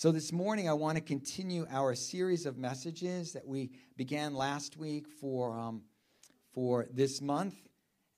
So, 0.00 0.10
this 0.10 0.32
morning, 0.32 0.66
I 0.66 0.72
want 0.72 0.96
to 0.96 1.02
continue 1.02 1.66
our 1.70 1.94
series 1.94 2.46
of 2.46 2.56
messages 2.56 3.34
that 3.34 3.46
we 3.46 3.70
began 3.98 4.32
last 4.32 4.78
week 4.78 5.06
for, 5.06 5.52
um, 5.52 5.82
for 6.54 6.86
this 6.90 7.20
month. 7.20 7.54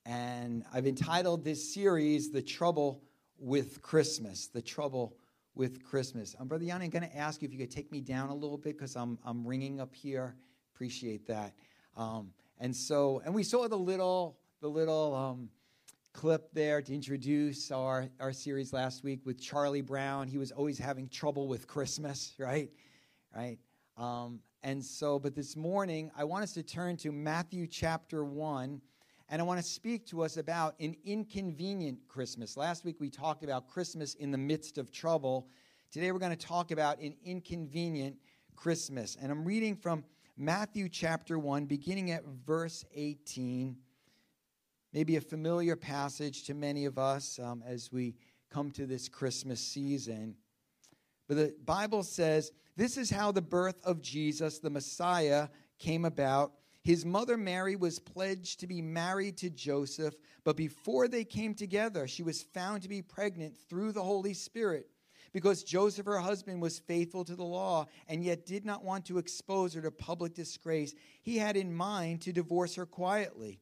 And 0.07 0.63
I've 0.73 0.87
entitled 0.87 1.43
this 1.43 1.75
series, 1.75 2.31
The 2.31 2.41
Trouble 2.41 3.03
with 3.37 3.83
Christmas. 3.83 4.47
The 4.47 4.63
Trouble 4.63 5.17
with 5.57 5.83
Christmas. 5.83 6.37
Um, 6.39 6.47
Brother 6.47 6.67
Yanni, 6.67 6.85
I'm 6.85 6.91
going 6.93 7.03
to 7.03 7.17
ask 7.17 7.43
you 7.43 7.47
if 7.47 7.53
you 7.53 7.59
could 7.59 7.73
take 7.73 7.91
me 7.91 8.01
down 8.01 8.29
a 8.29 8.35
little 8.35 8.59
bit 8.59 8.79
because 8.79 8.95
I'm, 8.95 9.19
I'm 9.25 9.45
ringing 9.45 9.81
up 9.81 9.93
here. 9.93 10.37
Appreciate 10.77 11.27
that. 11.27 11.53
Um, 11.97 12.31
and 12.61 12.77
so, 12.77 13.23
and 13.25 13.35
we 13.35 13.43
saw 13.43 13.67
the 13.67 13.75
little, 13.75 14.39
the 14.61 14.69
little, 14.69 15.17
um, 15.17 15.49
clip 16.13 16.53
there 16.53 16.83
to 16.83 16.95
introduce 16.95 17.71
our, 17.71 18.09
our 18.21 18.33
series 18.33 18.73
last 18.73 19.03
week 19.03 19.25
with 19.25 19.41
Charlie 19.41 19.81
Brown. 19.81 20.29
He 20.29 20.39
was 20.39 20.53
always 20.53 20.79
having 20.79 21.09
trouble 21.09 21.49
with 21.49 21.67
Christmas, 21.67 22.35
right? 22.39 22.71
Right? 23.35 23.59
Um, 23.97 24.41
and 24.63 24.85
so, 24.85 25.19
but 25.19 25.35
this 25.35 25.57
morning, 25.57 26.11
I 26.17 26.25
want 26.25 26.45
us 26.45 26.53
to 26.53 26.63
turn 26.63 26.97
to 26.99 27.11
Matthew 27.11 27.67
chapter 27.67 28.25
1, 28.25 28.81
and 29.29 29.43
I 29.43 29.45
want 29.45 29.59
to 29.59 29.67
speak 29.67 30.07
to 30.09 30.23
us 30.23 30.37
about 30.37 30.75
an 30.81 30.95
inconvenient 31.05 31.99
Christmas. 32.09 32.57
Last 32.57 32.85
week, 32.85 32.97
we 33.01 33.11
talked 33.11 33.43
about 33.43 33.69
Christmas 33.69 34.15
in 34.15 34.31
the 34.31 34.39
midst 34.39 34.79
of 34.79 34.93
trouble. 34.93 35.49
Today, 35.91 36.13
we're 36.13 36.19
going 36.19 36.37
to 36.37 36.47
talk 36.47 36.71
about 36.71 37.01
an 37.01 37.15
inconvenient 37.25 38.17
Christmas. 38.55 39.17
And 39.21 39.33
I'm 39.33 39.45
reading 39.45 39.75
from 39.75 40.05
Matthew 40.37 40.89
chapter 40.89 41.39
1, 41.39 41.65
beginning 41.65 42.11
at 42.11 42.25
verse 42.47 42.85
18 42.95 43.77
maybe 44.93 45.17
a 45.17 45.21
familiar 45.21 45.77
passage 45.77 46.45
to 46.45 46.55
many 46.55 46.85
of 46.85 46.99
us 46.99 47.39
um, 47.39 47.63
as 47.67 47.91
we 47.93 48.15
come 48.51 48.71
to 48.73 48.87
this 48.87 49.09
Christmas 49.09 49.61
season. 49.61 50.37
But 51.29 51.37
the 51.37 51.55
Bible 51.65 52.03
says 52.03 52.53
this 52.77 52.97
is 52.97 53.11
how 53.11 53.33
the 53.33 53.43
birth 53.43 53.81
of 53.85 54.03
Jesus, 54.03 54.59
the 54.59 54.71
Messiah, 54.71 55.49
came 55.79 56.05
about. 56.05 56.53
His 56.85 57.05
mother 57.05 57.37
Mary 57.37 57.77
was 57.77 57.99
pledged 57.99 58.61
to 58.61 58.67
be 58.67 58.83
married 58.83 59.37
to 59.39 59.51
Joseph, 59.51 60.15
but 60.45 60.57
before 60.57 61.07
they 61.07 61.25
came 61.25 61.55
together, 61.55 62.09
she 62.09 62.23
was 62.23 62.43
found 62.43 62.83
to 62.83 62.89
be 62.89 63.03
pregnant 63.03 63.57
through 63.69 63.93
the 63.93 64.03
Holy 64.03 64.35
Spirit. 64.35 64.89
Because 65.33 65.63
Joseph, 65.63 66.05
her 66.07 66.19
husband, 66.19 66.61
was 66.61 66.79
faithful 66.79 67.25
to 67.25 67.37
the 67.37 67.45
law 67.45 67.87
and 68.09 68.23
yet 68.23 68.45
did 68.45 68.67
not 68.67 68.85
want 68.85 69.07
to 69.07 69.17
expose 69.17 69.73
her 69.73 69.81
to 69.81 69.91
public 69.91 70.35
disgrace, 70.35 70.95
he 71.23 71.39
had 71.39 71.57
in 71.57 71.73
mind 71.73 72.21
to 72.23 72.33
divorce 72.33 72.75
her 72.75 72.85
quietly. 72.85 73.62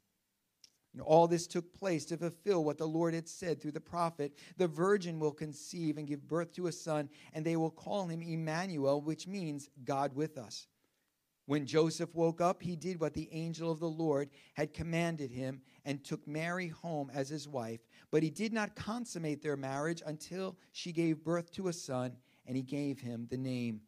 And 0.93 1.01
all 1.01 1.27
this 1.27 1.47
took 1.47 1.73
place 1.73 2.05
to 2.05 2.17
fulfill 2.17 2.63
what 2.63 2.77
the 2.77 2.87
Lord 2.87 3.13
had 3.13 3.27
said 3.27 3.61
through 3.61 3.71
the 3.71 3.79
prophet 3.79 4.33
The 4.57 4.67
virgin 4.67 5.19
will 5.19 5.31
conceive 5.31 5.97
and 5.97 6.07
give 6.07 6.27
birth 6.27 6.53
to 6.53 6.67
a 6.67 6.71
son, 6.71 7.09
and 7.33 7.45
they 7.45 7.55
will 7.55 7.71
call 7.71 8.07
him 8.07 8.21
Emmanuel, 8.21 9.01
which 9.01 9.27
means 9.27 9.69
God 9.85 10.13
with 10.15 10.37
us. 10.37 10.67
When 11.45 11.65
Joseph 11.65 12.13
woke 12.13 12.39
up, 12.39 12.61
he 12.61 12.75
did 12.75 12.99
what 12.99 13.13
the 13.13 13.27
angel 13.31 13.71
of 13.71 13.79
the 13.79 13.89
Lord 13.89 14.29
had 14.53 14.73
commanded 14.73 15.31
him 15.31 15.61
and 15.85 16.03
took 16.03 16.25
Mary 16.27 16.67
home 16.67 17.11
as 17.13 17.29
his 17.29 17.47
wife. 17.47 17.81
But 18.11 18.23
he 18.23 18.29
did 18.29 18.53
not 18.53 18.75
consummate 18.75 19.41
their 19.41 19.57
marriage 19.57 20.03
until 20.05 20.57
she 20.71 20.91
gave 20.91 21.23
birth 21.23 21.51
to 21.53 21.67
a 21.67 21.73
son, 21.73 22.15
and 22.45 22.55
he 22.55 22.63
gave 22.63 22.99
him 22.99 23.27
the 23.29 23.37
name 23.37 23.81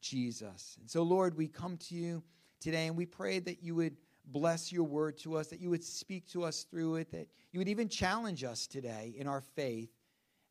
Jesus. 0.00 0.76
And 0.80 0.90
so, 0.90 1.02
Lord, 1.02 1.36
we 1.36 1.48
come 1.48 1.76
to 1.78 1.94
you 1.94 2.22
today 2.60 2.86
and 2.86 2.96
we 2.96 3.06
pray 3.06 3.38
that 3.40 3.62
you 3.62 3.74
would 3.74 3.96
bless 4.26 4.72
your 4.72 4.84
word 4.84 5.16
to 5.18 5.36
us, 5.36 5.48
that 5.48 5.60
you 5.60 5.70
would 5.70 5.84
speak 5.84 6.26
to 6.28 6.44
us 6.44 6.64
through 6.64 6.96
it, 6.96 7.10
that 7.12 7.28
you 7.52 7.60
would 7.60 7.68
even 7.68 7.88
challenge 7.88 8.44
us 8.44 8.66
today 8.66 9.14
in 9.16 9.26
our 9.26 9.40
faith. 9.40 9.90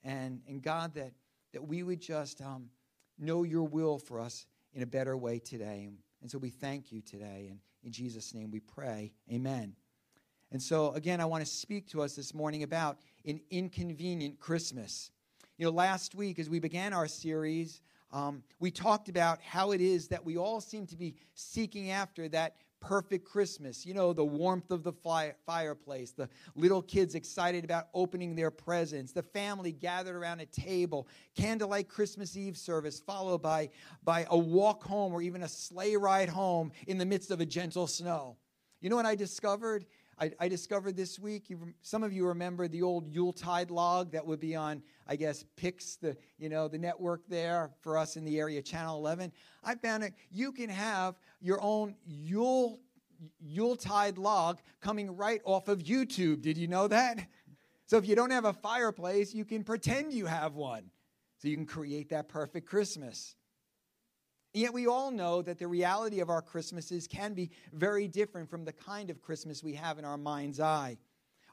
And, 0.03 0.41
and 0.47 0.62
God, 0.62 0.94
that, 0.96 1.12
that 1.53 1.68
we 1.68 1.84
would 1.84 2.00
just 2.00 2.41
um, 2.41 2.69
know 3.19 3.44
your 3.44 3.64
will 3.64 3.97
for 3.97 4.19
us 4.19 4.46
in 4.74 4.81
a 4.81 4.85
better 4.85 5.18
way 5.18 5.40
today. 5.40 5.90
And 6.22 6.31
so 6.31 6.38
we 6.38 6.50
thank 6.50 6.91
you 6.91 7.02
today. 7.02 7.47
And 7.50 7.59
in 7.84 7.91
Jesus' 7.91 8.34
name 8.34 8.52
we 8.52 8.59
pray. 8.59 9.14
Amen. 9.31 9.75
And 10.52 10.62
so, 10.62 10.91
again, 10.94 11.19
I 11.19 11.25
want 11.25 11.44
to 11.44 11.52
speak 11.52 11.88
to 11.90 12.02
us 12.02 12.16
this 12.16 12.34
morning 12.34 12.64
about 12.64 13.00
an 13.25 13.41
inconvenient 13.50 14.40
Christmas. 14.40 15.12
You 15.58 15.66
know, 15.66 15.72
last 15.72 16.16
week, 16.16 16.40
as 16.40 16.50
we 16.50 16.59
began 16.59 16.94
our 16.94 17.08
series, 17.08 17.81
um, 18.12 18.44
we 18.59 18.72
talked 18.72 19.09
about 19.09 19.41
how 19.41 19.72
it 19.72 19.81
is 19.81 20.08
that 20.09 20.24
we 20.24 20.38
all 20.38 20.62
seem 20.62 20.85
to 20.88 20.96
be 20.96 21.16
seeking 21.34 21.91
after 21.91 22.30
that 22.30 22.56
perfect 22.85 23.25
Christmas. 23.25 23.84
You 23.84 23.96
know, 23.96 24.13
the 24.13 24.23
warmth 24.23 24.69
of 24.69 24.84
the 24.84 24.94
fire, 24.94 25.35
fireplace, 25.46 26.12
the 26.12 26.29
little 26.56 26.84
kids 26.84 27.16
excited 27.16 27.66
about 27.66 27.88
opening 27.96 28.35
their 28.35 28.51
presents, 28.51 29.12
the 29.12 29.23
family 29.23 29.72
gathered 29.72 30.16
around 30.16 30.40
a 30.40 30.46
table, 30.46 31.07
candlelight 31.35 31.90
Christmas 31.90 32.38
Eve 32.38 32.56
service, 32.56 33.00
followed 33.00 33.41
by, 33.41 33.69
by 34.03 34.28
a 34.29 34.38
walk 34.38 34.84
home 34.84 35.13
or 35.13 35.23
even 35.23 35.41
a 35.41 35.47
sleigh 35.47 35.97
ride 35.97 36.29
home 36.29 36.72
in 36.85 37.00
the 37.00 37.06
midst 37.06 37.31
of 37.31 37.41
a 37.41 37.46
gentle 37.46 37.88
snow. 37.88 38.38
You 38.81 38.91
know 38.91 38.96
what 38.96 39.07
I 39.07 39.16
discovered? 39.16 39.85
I, 40.17 40.31
I 40.40 40.47
discovered 40.47 40.96
this 40.96 41.19
week. 41.19 41.50
You, 41.50 41.73
some 41.81 42.02
of 42.03 42.13
you 42.13 42.28
remember 42.28 42.67
the 42.67 42.81
old 42.81 43.07
Yuletide 43.09 43.69
log 43.69 44.12
that 44.12 44.25
would 44.25 44.40
be 44.40 44.56
on, 44.56 44.81
I 45.07 45.17
guess, 45.17 45.44
Pix, 45.57 45.97
the 45.97 46.16
you 46.38 46.47
know 46.47 46.67
the 46.67 46.78
network 46.78 47.28
there 47.28 47.72
for 47.81 47.97
us 47.97 48.16
in 48.16 48.23
the 48.23 48.40
area, 48.40 48.61
Channel 48.61 48.97
11. 48.97 49.31
I 49.64 49.76
found 49.76 50.03
it. 50.03 50.14
You 50.31 50.52
can 50.53 50.70
have 50.70 51.16
your 51.46 51.62
own 51.62 51.96
Yule 52.06 52.80
Yuletide 53.40 54.18
log 54.18 54.59
coming 54.82 55.16
right 55.16 55.42
off 55.46 55.68
of 55.68 55.80
YouTube. 55.80 56.42
Did 56.42 56.58
you 56.58 56.68
know 56.68 56.88
that? 56.88 57.20
So 57.88 57.97
if 57.97 58.08
you 58.08 58.16
don't 58.16 58.32
have 58.32 58.46
a 58.46 58.53
fireplace, 58.53 59.32
you 59.32 59.46
can 59.46 59.64
pretend 59.64 60.12
you 60.12 60.26
have 60.26 60.56
one. 60.56 60.90
So 61.38 61.47
you 61.47 61.56
can 61.56 61.68
create 61.68 62.09
that 62.09 62.28
perfect 62.28 62.66
Christmas. 62.68 63.36
And 64.56 64.64
yet, 64.64 64.74
we 64.74 64.88
all 64.88 65.12
know 65.12 65.44
that 65.44 65.59
the 65.59 65.68
reality 65.68 66.20
of 66.20 66.32
our 66.32 66.42
Christmases 66.42 67.08
can 67.08 67.36
be 67.36 67.52
very 67.74 68.08
different 68.08 68.50
from 68.50 68.66
the 68.66 68.74
kind 68.74 69.12
of 69.12 69.22
Christmas 69.22 69.64
we 69.64 69.76
have 69.76 70.00
in 70.00 70.03
our 70.03 70.18
mind's 70.18 70.59
eye. 70.59 70.98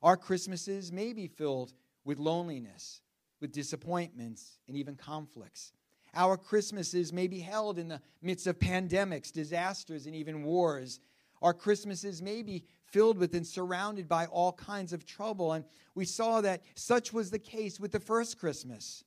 Our 0.02 0.16
Christmases 0.16 0.90
may 0.90 1.12
be 1.12 1.26
filled 1.26 1.74
with 2.02 2.18
loneliness, 2.18 3.02
with 3.42 3.52
disappointments, 3.52 4.58
and 4.68 4.76
even 4.78 4.96
conflicts. 4.96 5.74
Our 6.14 6.36
Christmases 6.36 7.12
may 7.12 7.26
be 7.26 7.40
held 7.40 7.78
in 7.78 7.88
the 7.88 8.00
midst 8.20 8.46
of 8.46 8.58
pandemics, 8.58 9.32
disasters, 9.32 10.06
and 10.06 10.14
even 10.14 10.44
wars. 10.44 11.00
Our 11.40 11.54
Christmases 11.54 12.20
may 12.20 12.42
be 12.42 12.64
filled 12.84 13.16
with 13.16 13.34
and 13.34 13.46
surrounded 13.46 14.08
by 14.08 14.26
all 14.26 14.52
kinds 14.52 14.92
of 14.92 15.06
trouble. 15.06 15.52
And 15.52 15.64
we 15.94 16.04
saw 16.04 16.40
that 16.42 16.62
such 16.74 17.12
was 17.12 17.30
the 17.30 17.38
case 17.38 17.80
with 17.80 17.92
the 17.92 18.00
first 18.00 18.38
Christmas. 18.38 19.04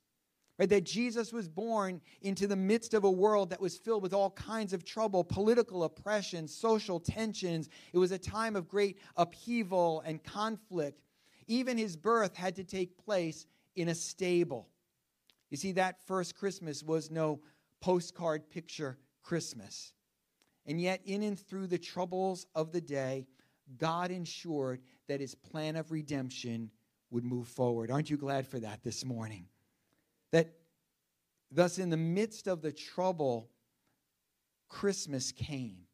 Right, 0.58 0.70
that 0.70 0.86
Jesus 0.86 1.34
was 1.34 1.50
born 1.50 2.00
into 2.22 2.48
the 2.48 2.56
midst 2.56 2.94
of 2.94 3.04
a 3.04 3.12
world 3.12 3.50
that 3.50 3.60
was 3.60 3.78
filled 3.78 4.02
with 4.02 4.14
all 4.14 4.32
kinds 4.32 4.72
of 4.72 4.86
trouble, 4.86 5.22
political 5.22 5.84
oppression, 5.84 6.48
social 6.48 6.98
tensions. 6.98 7.68
It 7.92 7.98
was 7.98 8.14
a 8.14 8.18
time 8.18 8.56
of 8.56 8.70
great 8.70 8.98
upheaval 9.18 10.02
and 10.06 10.24
conflict. 10.24 11.02
Even 11.48 11.78
his 11.78 11.98
birth 11.98 12.38
had 12.38 12.56
to 12.56 12.64
take 12.64 12.98
place 12.98 13.46
in 13.76 13.90
a 13.90 13.96
stable. 13.96 14.70
You 15.50 15.58
see, 15.58 15.74
that 15.74 16.06
first 16.06 16.36
Christmas 16.36 16.84
was 16.84 17.12
no 17.12 17.42
postcard 17.82 18.50
picture 18.50 18.98
Christmas. 19.22 19.94
And 20.66 20.82
yet, 20.82 21.02
in 21.06 21.24
and 21.24 21.40
through 21.40 21.68
the 21.68 21.78
troubles 21.78 22.48
of 22.56 22.72
the 22.72 22.82
day, 22.82 23.28
God 23.78 24.12
ensured 24.12 24.82
that 25.08 25.20
his 25.20 25.36
plan 25.36 25.76
of 25.76 25.92
redemption 25.92 26.72
would 27.12 27.24
move 27.24 27.48
forward. 27.48 27.92
Aren't 27.92 28.10
you 28.10 28.18
glad 28.18 28.48
for 28.48 28.60
that 28.60 28.84
this 28.84 29.06
morning? 29.06 29.46
That 30.32 30.54
thus, 31.52 31.78
in 31.78 31.90
the 31.90 31.98
midst 31.98 32.48
of 32.48 32.62
the 32.62 32.72
trouble, 32.72 33.50
Christmas 34.68 35.32
came. 35.32 35.85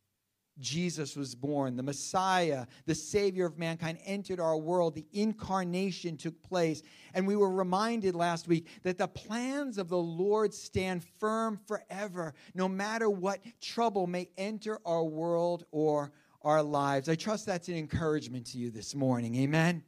Jesus 0.60 1.16
was 1.16 1.34
born. 1.34 1.76
The 1.76 1.84
Messiah, 1.84 2.66
the 2.86 2.96
Savior 2.96 3.46
of 3.46 3.58
mankind, 3.58 3.98
entered 4.06 4.40
our 4.40 4.58
world. 4.58 4.96
The 4.96 5.08
incarnation 5.14 6.18
took 6.18 6.42
place. 6.44 6.82
And 7.14 7.26
we 7.26 7.36
were 7.36 7.52
reminded 7.52 8.16
last 8.16 8.48
week 8.48 8.68
that 8.84 8.98
the 8.98 9.08
plans 9.08 9.78
of 9.78 9.90
the 9.90 9.98
Lord 9.98 10.54
stand 10.54 11.04
firm 11.20 11.60
forever, 11.68 12.34
no 12.54 12.68
matter 12.68 13.10
what 13.10 13.40
trouble 13.62 14.08
may 14.08 14.30
enter 14.38 14.80
our 14.86 15.04
world 15.04 15.66
or 15.72 16.12
our 16.42 16.64
lives. 16.64 17.08
I 17.10 17.16
trust 17.16 17.46
that's 17.46 17.68
an 17.68 17.76
encouragement 17.76 18.48
to 18.48 18.58
you 18.58 18.72
this 18.72 18.96
morning. 18.96 19.36
Amen. 19.36 19.84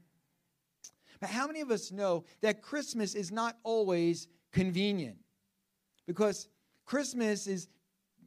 But 1.19 1.29
how 1.29 1.47
many 1.47 1.61
of 1.61 1.71
us 1.71 1.91
know 1.91 2.25
that 2.41 2.61
Christmas 2.61 3.15
is 3.15 3.31
not 3.31 3.57
always 3.63 4.27
convenient 4.51 5.17
because 6.05 6.47
Christmas 6.85 7.47
is 7.47 7.67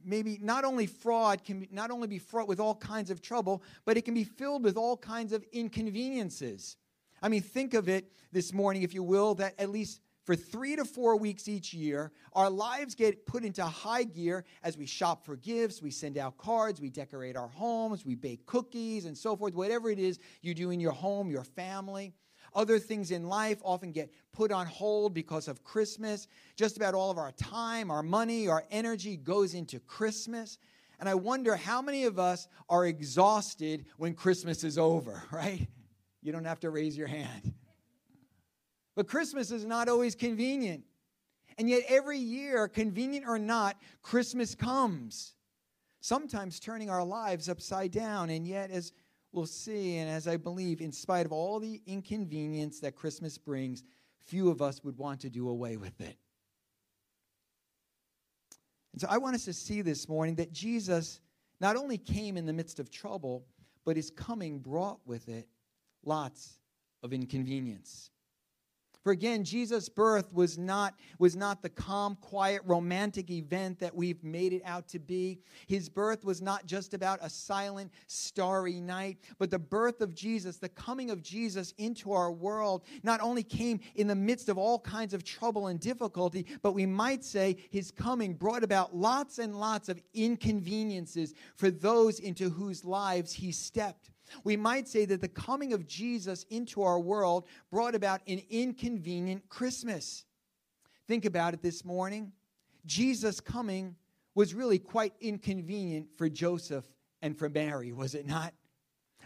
maybe 0.07 0.39
not 0.41 0.63
only 0.63 0.87
fraud 0.87 1.43
can 1.43 1.67
not 1.71 1.91
only 1.91 2.07
be 2.07 2.17
fraught 2.17 2.47
with 2.47 2.59
all 2.59 2.75
kinds 2.75 3.11
of 3.11 3.21
trouble, 3.21 3.61
but 3.85 3.97
it 3.97 4.03
can 4.03 4.13
be 4.13 4.23
filled 4.23 4.63
with 4.63 4.77
all 4.77 4.97
kinds 4.97 5.33
of 5.33 5.43
inconveniences. 5.51 6.77
I 7.21 7.29
mean, 7.29 7.41
think 7.41 7.73
of 7.73 7.89
it 7.89 8.11
this 8.31 8.53
morning, 8.53 8.83
if 8.83 8.93
you 8.93 9.03
will, 9.03 9.35
that 9.35 9.53
at 9.59 9.69
least 9.69 10.01
for 10.27 10.35
three 10.35 10.75
to 10.75 10.83
four 10.83 11.15
weeks 11.15 11.47
each 11.47 11.73
year, 11.73 12.11
our 12.33 12.49
lives 12.49 12.95
get 12.95 13.25
put 13.25 13.45
into 13.45 13.63
high 13.63 14.03
gear 14.03 14.43
as 14.61 14.77
we 14.77 14.85
shop 14.85 15.25
for 15.25 15.37
gifts, 15.37 15.81
we 15.81 15.89
send 15.89 16.17
out 16.17 16.37
cards, 16.37 16.81
we 16.81 16.89
decorate 16.89 17.37
our 17.37 17.47
homes, 17.47 18.05
we 18.05 18.13
bake 18.13 18.45
cookies, 18.45 19.05
and 19.05 19.17
so 19.17 19.37
forth. 19.37 19.53
Whatever 19.55 19.89
it 19.89 19.99
is 19.99 20.19
you 20.41 20.53
do 20.53 20.69
in 20.69 20.81
your 20.81 20.91
home, 20.91 21.31
your 21.31 21.45
family. 21.45 22.13
Other 22.57 22.79
things 22.79 23.11
in 23.11 23.29
life 23.29 23.59
often 23.63 23.91
get 23.91 24.11
put 24.33 24.51
on 24.51 24.65
hold 24.65 25.13
because 25.13 25.47
of 25.47 25.63
Christmas. 25.63 26.27
Just 26.55 26.75
about 26.75 26.95
all 26.95 27.11
of 27.11 27.19
our 27.19 27.31
time, 27.33 27.91
our 27.91 28.01
money, 28.01 28.47
our 28.47 28.63
energy 28.71 29.15
goes 29.15 29.53
into 29.53 29.79
Christmas. 29.79 30.57
And 30.99 31.07
I 31.07 31.13
wonder 31.13 31.55
how 31.55 31.83
many 31.83 32.05
of 32.05 32.17
us 32.17 32.47
are 32.67 32.87
exhausted 32.87 33.85
when 33.97 34.15
Christmas 34.15 34.63
is 34.63 34.79
over, 34.79 35.21
right? 35.31 35.67
You 36.23 36.31
don't 36.31 36.45
have 36.45 36.59
to 36.61 36.71
raise 36.71 36.97
your 36.97 37.05
hand. 37.05 37.53
But 38.95 39.07
Christmas 39.07 39.51
is 39.51 39.63
not 39.63 39.87
always 39.87 40.15
convenient. 40.15 40.83
And 41.59 41.69
yet, 41.69 41.83
every 41.87 42.17
year, 42.17 42.67
convenient 42.67 43.27
or 43.27 43.37
not, 43.37 43.79
Christmas 44.01 44.55
comes. 44.55 45.35
Sometimes 46.01 46.59
turning 46.59 46.89
our 46.89 47.03
lives 47.03 47.49
upside 47.49 47.91
down. 47.91 48.31
And 48.31 48.47
yet, 48.47 48.71
as 48.71 48.93
we'll 49.31 49.45
see, 49.45 49.97
and 49.97 50.09
as 50.09 50.27
I 50.27 50.37
believe, 50.37 50.81
in 50.81 50.91
spite 50.91 51.25
of 51.25 51.31
all 51.31 51.59
the 51.59 51.81
inconvenience 51.85 52.79
that 52.79 52.95
Christmas 52.95 53.37
brings, 53.37 53.83
few 54.25 54.49
of 54.49 54.61
us 54.61 54.83
would 54.83 54.97
want 54.97 55.21
to 55.21 55.29
do 55.29 55.49
away 55.49 55.77
with 55.77 55.99
it. 56.01 56.17
And 58.93 59.01
so 59.01 59.07
I 59.09 59.17
want 59.17 59.35
us 59.35 59.45
to 59.45 59.53
see 59.53 59.81
this 59.81 60.09
morning 60.09 60.35
that 60.35 60.51
Jesus 60.51 61.21
not 61.59 61.75
only 61.75 61.97
came 61.97 62.37
in 62.37 62.45
the 62.45 62.53
midst 62.53 62.79
of 62.79 62.89
trouble, 62.89 63.45
but 63.85 63.95
his 63.95 64.09
coming 64.09 64.59
brought 64.59 64.99
with 65.05 65.29
it 65.29 65.47
lots 66.03 66.59
of 67.03 67.13
inconvenience. 67.13 68.11
For 69.07 69.13
again, 69.13 69.45
Jesus' 69.45 69.87
birth 69.87 70.33
was 70.33 70.57
not, 70.57 70.93
was 71.17 71.33
not 71.33 71.61
the 71.61 71.69
calm, 71.69 72.17
quiet, 72.19 72.61
romantic 72.65 73.31
event 73.31 73.79
that 73.79 73.95
we've 73.95 74.21
made 74.21 74.51
it 74.51 74.61
out 74.65 74.89
to 74.89 74.99
be. 74.99 75.39
His 75.65 75.87
birth 75.87 76.25
was 76.25 76.41
not 76.41 76.65
just 76.65 76.93
about 76.93 77.19
a 77.21 77.29
silent, 77.29 77.93
starry 78.07 78.81
night, 78.81 79.19
but 79.39 79.49
the 79.49 79.59
birth 79.59 80.01
of 80.01 80.13
Jesus, 80.13 80.57
the 80.57 80.67
coming 80.67 81.09
of 81.09 81.23
Jesus 81.23 81.73
into 81.77 82.11
our 82.11 82.33
world, 82.33 82.83
not 83.01 83.21
only 83.21 83.43
came 83.43 83.79
in 83.95 84.07
the 84.07 84.13
midst 84.13 84.49
of 84.49 84.57
all 84.57 84.77
kinds 84.77 85.13
of 85.13 85.23
trouble 85.23 85.67
and 85.67 85.79
difficulty, 85.79 86.45
but 86.61 86.73
we 86.73 86.85
might 86.85 87.23
say 87.23 87.55
his 87.71 87.91
coming 87.91 88.33
brought 88.33 88.65
about 88.65 88.93
lots 88.93 89.39
and 89.39 89.57
lots 89.57 89.87
of 89.87 90.01
inconveniences 90.15 91.33
for 91.55 91.71
those 91.71 92.19
into 92.19 92.49
whose 92.49 92.83
lives 92.83 93.31
he 93.31 93.53
stepped. 93.53 94.11
We 94.43 94.57
might 94.57 94.87
say 94.87 95.05
that 95.05 95.21
the 95.21 95.27
coming 95.27 95.73
of 95.73 95.87
Jesus 95.87 96.45
into 96.49 96.83
our 96.83 96.99
world 96.99 97.45
brought 97.71 97.95
about 97.95 98.21
an 98.27 98.41
inconvenient 98.49 99.47
Christmas. 99.49 100.25
Think 101.07 101.25
about 101.25 101.53
it 101.53 101.61
this 101.61 101.85
morning. 101.85 102.31
Jesus' 102.85 103.39
coming 103.39 103.95
was 104.35 104.53
really 104.53 104.79
quite 104.79 105.13
inconvenient 105.19 106.07
for 106.15 106.29
Joseph 106.29 106.85
and 107.21 107.37
for 107.37 107.49
Mary, 107.49 107.91
was 107.91 108.13
it 108.13 108.27
not? 108.27 108.53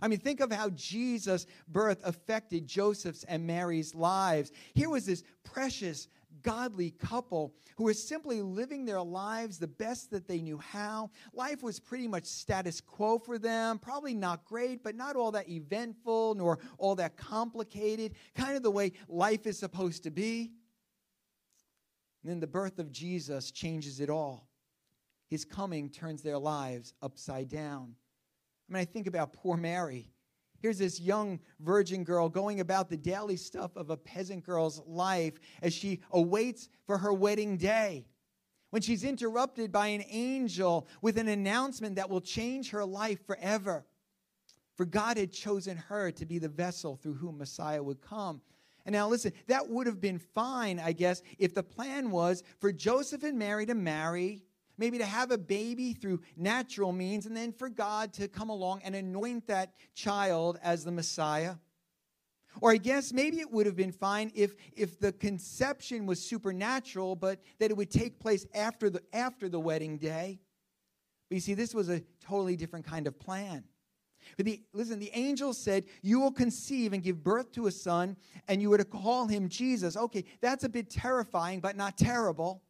I 0.02 0.08
mean, 0.08 0.20
think 0.20 0.40
of 0.40 0.52
how 0.52 0.70
Jesus' 0.70 1.46
birth 1.68 2.02
affected 2.04 2.66
Joseph's 2.66 3.24
and 3.26 3.46
Mary's 3.46 3.94
lives. 3.94 4.52
Here 4.74 4.90
was 4.90 5.06
this 5.06 5.24
precious, 5.44 6.08
godly 6.44 6.92
couple 6.92 7.54
who 7.76 7.84
were 7.84 7.94
simply 7.94 8.42
living 8.42 8.86
their 8.86 9.02
lives 9.02 9.58
the 9.58 9.68
best 9.68 10.12
that 10.12 10.28
they 10.28 10.42
knew 10.42 10.58
how. 10.58 11.10
Life 11.34 11.64
was 11.64 11.80
pretty 11.80 12.08
much 12.08 12.26
status 12.26 12.82
quo 12.82 13.20
for 13.20 13.38
them, 13.38 13.80
probably 13.80 14.14
not 14.14 14.46
great, 14.46 14.84
but 14.84 14.96
not 14.96 15.16
all 15.16 15.32
that 15.32 15.50
eventful 15.50 16.36
nor 16.36 16.60
all 16.78 16.96
that 16.96 17.18
complicated, 17.18 18.14
kind 18.36 18.56
of 18.56 18.64
the 18.64 18.72
way 18.72 18.92
life 19.08 19.46
is 19.48 19.58
supposed 19.58 20.04
to 20.04 20.12
be. 20.12 20.52
And 22.24 22.32
then 22.32 22.40
the 22.40 22.48
birth 22.48 22.80
of 22.80 22.92
Jesus 22.92 23.52
changes 23.52 24.00
it 24.00 24.10
all. 24.10 24.48
His 25.28 25.46
coming 25.46 25.90
turns 25.90 26.22
their 26.22 26.38
lives 26.38 26.94
upside 27.02 27.50
down. 27.50 27.96
I 28.70 28.74
mean, 28.74 28.82
I 28.82 28.86
think 28.86 29.08
about 29.08 29.34
poor 29.34 29.58
Mary. 29.58 30.12
Here's 30.62 30.78
this 30.78 31.00
young 31.00 31.40
virgin 31.60 32.04
girl 32.04 32.30
going 32.30 32.60
about 32.60 32.90
the 32.90 32.98
daily 32.98 33.36
stuff 33.36 33.76
of 33.76 33.90
a 33.90 33.98
peasant 33.98 34.44
girl's 34.46 34.80
life 34.86 35.34
as 35.64 35.74
she 35.74 36.02
awaits 36.12 36.70
for 36.86 37.00
her 37.00 37.12
wedding 37.12 37.58
day. 37.58 38.06
When 38.70 38.82
she's 38.82 39.04
interrupted 39.04 39.72
by 39.72 39.88
an 39.88 40.04
angel 40.08 40.88
with 41.02 41.18
an 41.18 41.28
announcement 41.28 41.96
that 41.96 42.10
will 42.10 42.22
change 42.22 42.70
her 42.70 42.86
life 42.86 43.26
forever. 43.26 43.86
For 44.76 44.86
God 44.86 45.18
had 45.18 45.32
chosen 45.32 45.78
her 45.78 46.12
to 46.12 46.26
be 46.26 46.38
the 46.38 46.48
vessel 46.48 46.96
through 46.96 47.16
whom 47.16 47.40
Messiah 47.40 47.84
would 47.84 48.02
come. 48.02 48.42
And 48.86 48.94
now, 48.94 49.10
listen, 49.10 49.34
that 49.48 49.70
would 49.70 49.88
have 49.88 50.00
been 50.00 50.20
fine, 50.20 50.80
I 50.80 50.94
guess, 50.94 51.22
if 51.38 51.54
the 51.54 51.64
plan 51.64 52.12
was 52.12 52.44
for 52.60 52.72
Joseph 52.72 53.24
and 53.24 53.38
Mary 53.38 53.66
to 53.66 53.76
marry 53.76 54.44
maybe 54.82 54.98
to 54.98 55.06
have 55.06 55.32
a 55.32 55.38
baby 55.38 55.94
through 55.94 56.20
natural 56.36 56.92
means, 56.92 57.28
and 57.28 57.38
then 57.38 57.54
for 57.54 57.70
God 57.70 58.12
to 58.14 58.28
come 58.28 58.50
along 58.50 58.82
and 58.84 58.96
anoint 58.96 59.48
that 59.48 59.74
child 59.94 60.60
as 60.64 60.84
the 60.84 60.92
Messiah. 60.92 61.56
Or 62.60 62.72
I 62.72 62.78
guess 62.78 63.14
maybe 63.14 63.40
it 63.40 63.52
would 63.52 63.68
have 63.68 63.76
been 63.76 63.92
fine 63.92 64.32
if, 64.36 64.56
if 64.76 65.00
the 65.00 65.14
conception 65.14 66.06
was 66.06 66.20
supernatural, 66.20 67.16
but 67.16 67.40
that 67.60 67.70
it 67.70 67.78
would 67.78 67.92
take 67.92 68.20
place 68.20 68.46
after 68.56 68.90
the, 68.90 69.02
after 69.14 69.48
the 69.48 69.60
wedding 69.60 69.98
day. 69.98 70.40
But 71.30 71.36
you 71.36 71.42
see, 71.42 71.54
this 71.54 71.74
was 71.74 71.88
a 71.88 72.02
totally 72.20 72.56
different 72.56 72.86
kind 72.86 73.06
of 73.06 73.18
plan. 73.20 73.64
But 74.36 74.48
the, 74.48 74.62
listen, 74.74 75.00
the 75.00 75.12
angel 75.14 75.54
said, 75.54 75.86
You 76.02 76.20
will 76.20 76.32
conceive 76.32 76.92
and 76.92 77.04
give 77.04 77.24
birth 77.24 77.52
to 77.54 77.68
a 77.68 77.72
son, 77.72 78.18
and 78.48 78.62
you 78.62 78.72
were 78.72 78.78
to 78.78 78.86
call 78.86 79.28
him 79.28 79.48
Jesus. 79.48 79.96
Okay, 79.96 80.26
that's 80.42 80.64
a 80.64 80.70
bit 80.70 80.90
terrifying, 80.90 81.60
but 81.60 81.78
not 81.78 81.98
terrible. 81.98 82.64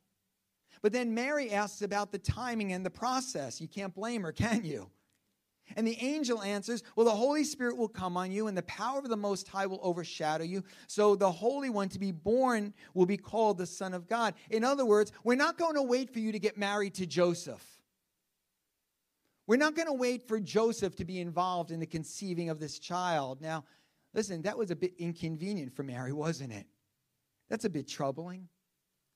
But 0.81 0.93
then 0.93 1.13
Mary 1.13 1.51
asks 1.51 1.81
about 1.81 2.11
the 2.11 2.17
timing 2.17 2.73
and 2.73 2.85
the 2.85 2.89
process. 2.89 3.61
You 3.61 3.67
can't 3.67 3.93
blame 3.93 4.23
her, 4.23 4.31
can 4.31 4.63
you? 4.63 4.89
And 5.75 5.88
the 5.88 5.97
angel 6.01 6.41
answers, 6.41 6.83
Well, 6.95 7.05
the 7.05 7.11
Holy 7.11 7.43
Spirit 7.43 7.77
will 7.77 7.88
come 7.88 8.17
on 8.17 8.31
you, 8.31 8.47
and 8.47 8.57
the 8.57 8.63
power 8.63 9.00
of 9.00 9.09
the 9.09 9.17
Most 9.17 9.47
High 9.47 9.67
will 9.67 9.79
overshadow 9.81 10.43
you. 10.43 10.63
So 10.88 11.15
the 11.15 11.31
Holy 11.31 11.69
One 11.69 11.89
to 11.89 12.00
be 12.00 12.11
born 12.11 12.73
will 12.93 13.05
be 13.05 13.17
called 13.17 13.57
the 13.57 13.65
Son 13.65 13.93
of 13.93 14.07
God. 14.07 14.33
In 14.50 14.63
other 14.63 14.85
words, 14.85 15.11
we're 15.23 15.35
not 15.35 15.57
going 15.57 15.75
to 15.75 15.83
wait 15.83 16.11
for 16.11 16.19
you 16.19 16.31
to 16.31 16.39
get 16.39 16.57
married 16.57 16.95
to 16.95 17.05
Joseph. 17.05 17.65
We're 19.47 19.57
not 19.57 19.75
going 19.75 19.88
to 19.88 19.93
wait 19.93 20.27
for 20.27 20.39
Joseph 20.39 20.95
to 20.97 21.05
be 21.05 21.19
involved 21.19 21.71
in 21.71 21.79
the 21.79 21.85
conceiving 21.85 22.50
of 22.50 22.59
this 22.59 22.79
child. 22.79 23.41
Now, 23.41 23.65
listen, 24.13 24.43
that 24.43 24.57
was 24.57 24.71
a 24.71 24.75
bit 24.75 24.93
inconvenient 24.97 25.75
for 25.75 25.83
Mary, 25.83 26.13
wasn't 26.13 26.53
it? 26.53 26.67
That's 27.50 27.65
a 27.65 27.69
bit 27.69 27.88
troubling. 27.88 28.47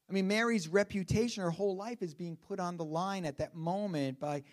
I 0.10 0.14
mean, 0.14 0.28
Mary's 0.28 0.68
reputation, 0.68 1.44
her 1.44 1.52
whole 1.52 1.76
life 1.76 2.02
is 2.02 2.14
being 2.14 2.38
put 2.38 2.60
on 2.60 2.78
the 2.78 2.86
line 2.86 3.26
at 3.26 3.40
that 3.40 3.56
moment 3.56 4.20
by 4.20 4.44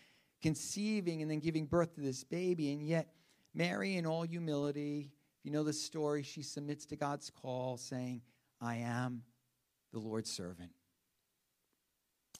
conceiving 0.40 1.22
and 1.22 1.30
then 1.30 1.40
giving 1.40 1.66
birth 1.66 1.94
to 1.94 2.00
this 2.00 2.24
baby. 2.24 2.72
And 2.72 2.82
yet, 2.82 3.12
Mary, 3.54 3.96
in 3.96 4.06
all 4.06 4.22
humility, 4.22 5.10
if 5.38 5.44
you 5.44 5.50
know 5.50 5.62
the 5.62 5.72
story, 5.72 6.22
she 6.22 6.42
submits 6.42 6.86
to 6.86 6.96
God's 6.96 7.30
call, 7.30 7.76
saying, 7.76 8.22
I 8.60 8.76
am 8.76 9.22
the 9.92 9.98
Lord's 9.98 10.30
servant. 10.30 10.70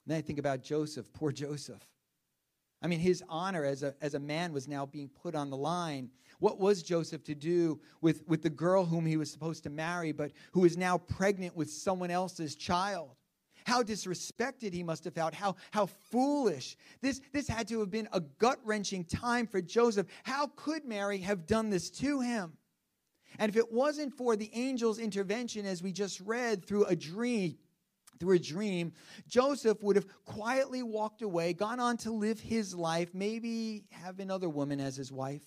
then 0.07 0.19
I 0.19 0.23
think 0.23 0.39
about 0.39 0.63
Joseph, 0.63 1.13
poor 1.13 1.33
Joseph. 1.33 1.87
I 2.83 2.89
mean, 2.89 2.99
his 2.99 3.23
honor 3.29 3.65
as 3.65 3.83
a, 3.83 3.95
as 4.01 4.15
a 4.15 4.19
man 4.19 4.53
was 4.53 4.67
now 4.67 4.87
being 4.87 5.09
put 5.09 5.35
on 5.35 5.51
the 5.51 5.57
line. 5.57 6.11
What 6.41 6.59
was 6.59 6.83
Joseph 6.83 7.23
to 7.25 7.35
do 7.35 7.81
with, 8.01 8.27
with 8.27 8.43
the 8.43 8.51
girl 8.51 8.85
whom 8.85 9.07
he 9.07 9.17
was 9.17 9.31
supposed 9.31 9.63
to 9.63 9.71
marry, 9.71 10.11
but 10.11 10.33
who 10.51 10.65
is 10.65 10.77
now 10.77 10.99
pregnant 10.99 11.57
with 11.57 11.71
someone 11.71 12.11
else's 12.11 12.57
child? 12.57 13.15
How 13.65 13.85
disrespected 13.85 14.73
he 14.73 14.83
must 14.83 15.05
have 15.05 15.15
felt. 15.15 15.35
How, 15.35 15.55
how 15.71 15.87
foolish. 15.87 16.77
This, 17.01 17.21
this 17.33 17.47
had 17.47 17.69
to 17.69 17.79
have 17.79 17.91
been 17.91 18.09
a 18.13 18.21
gut 18.21 18.59
wrenching 18.65 19.05
time 19.05 19.47
for 19.47 19.63
Joseph. 19.63 20.09
How 20.25 20.49
could 20.57 20.85
Mary 20.85 21.19
have 21.19 21.47
done 21.47 21.71
this 21.71 21.89
to 21.91 22.21
him? 22.21 22.55
And 23.39 23.49
if 23.49 23.57
it 23.57 23.73
wasn't 23.73 24.13
for 24.13 24.35
the 24.37 24.53
angel's 24.53 24.99
intervention, 24.99 25.65
as 25.65 25.83
we 25.83 25.93
just 25.93 26.21
read 26.21 26.65
through 26.65 26.85
a 26.87 26.97
dream, 26.97 27.57
through 28.23 28.37
a 28.37 28.39
dream, 28.39 28.93
Joseph 29.27 29.83
would 29.83 29.97
have 29.97 30.07
quietly 30.25 30.81
walked 30.81 31.23
away, 31.23 31.53
gone 31.53 31.81
on 31.81 31.97
to 31.99 32.13
live 32.13 32.39
his 32.39 32.73
life, 32.73 33.13
maybe 33.13 33.85
have 33.91 34.21
another 34.21 34.49
woman 34.49 34.79
as 34.79 34.95
his 34.95 35.11
wife. 35.11 35.43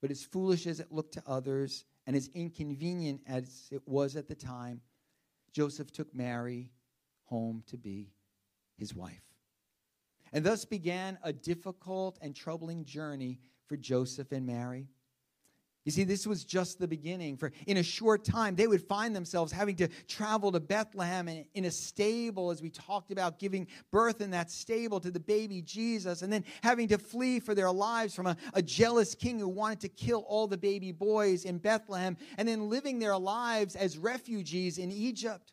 But 0.00 0.12
as 0.12 0.22
foolish 0.22 0.68
as 0.68 0.78
it 0.78 0.92
looked 0.92 1.14
to 1.14 1.22
others 1.26 1.84
and 2.06 2.14
as 2.14 2.30
inconvenient 2.32 3.22
as 3.26 3.66
it 3.72 3.82
was 3.86 4.14
at 4.14 4.28
the 4.28 4.36
time, 4.36 4.82
Joseph 5.52 5.90
took 5.90 6.14
Mary 6.14 6.70
home 7.24 7.64
to 7.66 7.76
be 7.76 8.12
his 8.76 8.94
wife. 8.94 9.24
And 10.32 10.46
thus 10.46 10.64
began 10.64 11.18
a 11.24 11.32
difficult 11.32 12.18
and 12.22 12.36
troubling 12.36 12.84
journey 12.84 13.40
for 13.66 13.76
Joseph 13.76 14.30
and 14.30 14.46
Mary. 14.46 14.86
You 15.84 15.92
see, 15.92 16.04
this 16.04 16.26
was 16.26 16.44
just 16.44 16.78
the 16.78 16.88
beginning. 16.88 17.36
For 17.36 17.50
in 17.66 17.78
a 17.78 17.82
short 17.82 18.24
time, 18.24 18.56
they 18.56 18.66
would 18.66 18.82
find 18.82 19.16
themselves 19.16 19.52
having 19.52 19.76
to 19.76 19.88
travel 20.06 20.52
to 20.52 20.60
Bethlehem 20.60 21.28
in, 21.28 21.46
in 21.54 21.64
a 21.64 21.70
stable, 21.70 22.50
as 22.50 22.60
we 22.60 22.68
talked 22.68 23.10
about, 23.10 23.38
giving 23.38 23.66
birth 23.90 24.20
in 24.20 24.30
that 24.32 24.50
stable 24.50 25.00
to 25.00 25.10
the 25.10 25.20
baby 25.20 25.62
Jesus, 25.62 26.22
and 26.22 26.32
then 26.32 26.44
having 26.62 26.88
to 26.88 26.98
flee 26.98 27.40
for 27.40 27.54
their 27.54 27.70
lives 27.70 28.14
from 28.14 28.26
a, 28.26 28.36
a 28.54 28.60
jealous 28.60 29.14
king 29.14 29.38
who 29.38 29.48
wanted 29.48 29.80
to 29.80 29.88
kill 29.88 30.26
all 30.28 30.46
the 30.46 30.58
baby 30.58 30.92
boys 30.92 31.44
in 31.44 31.58
Bethlehem, 31.58 32.16
and 32.36 32.46
then 32.46 32.68
living 32.68 32.98
their 32.98 33.16
lives 33.16 33.74
as 33.74 33.96
refugees 33.96 34.78
in 34.78 34.92
Egypt. 34.92 35.52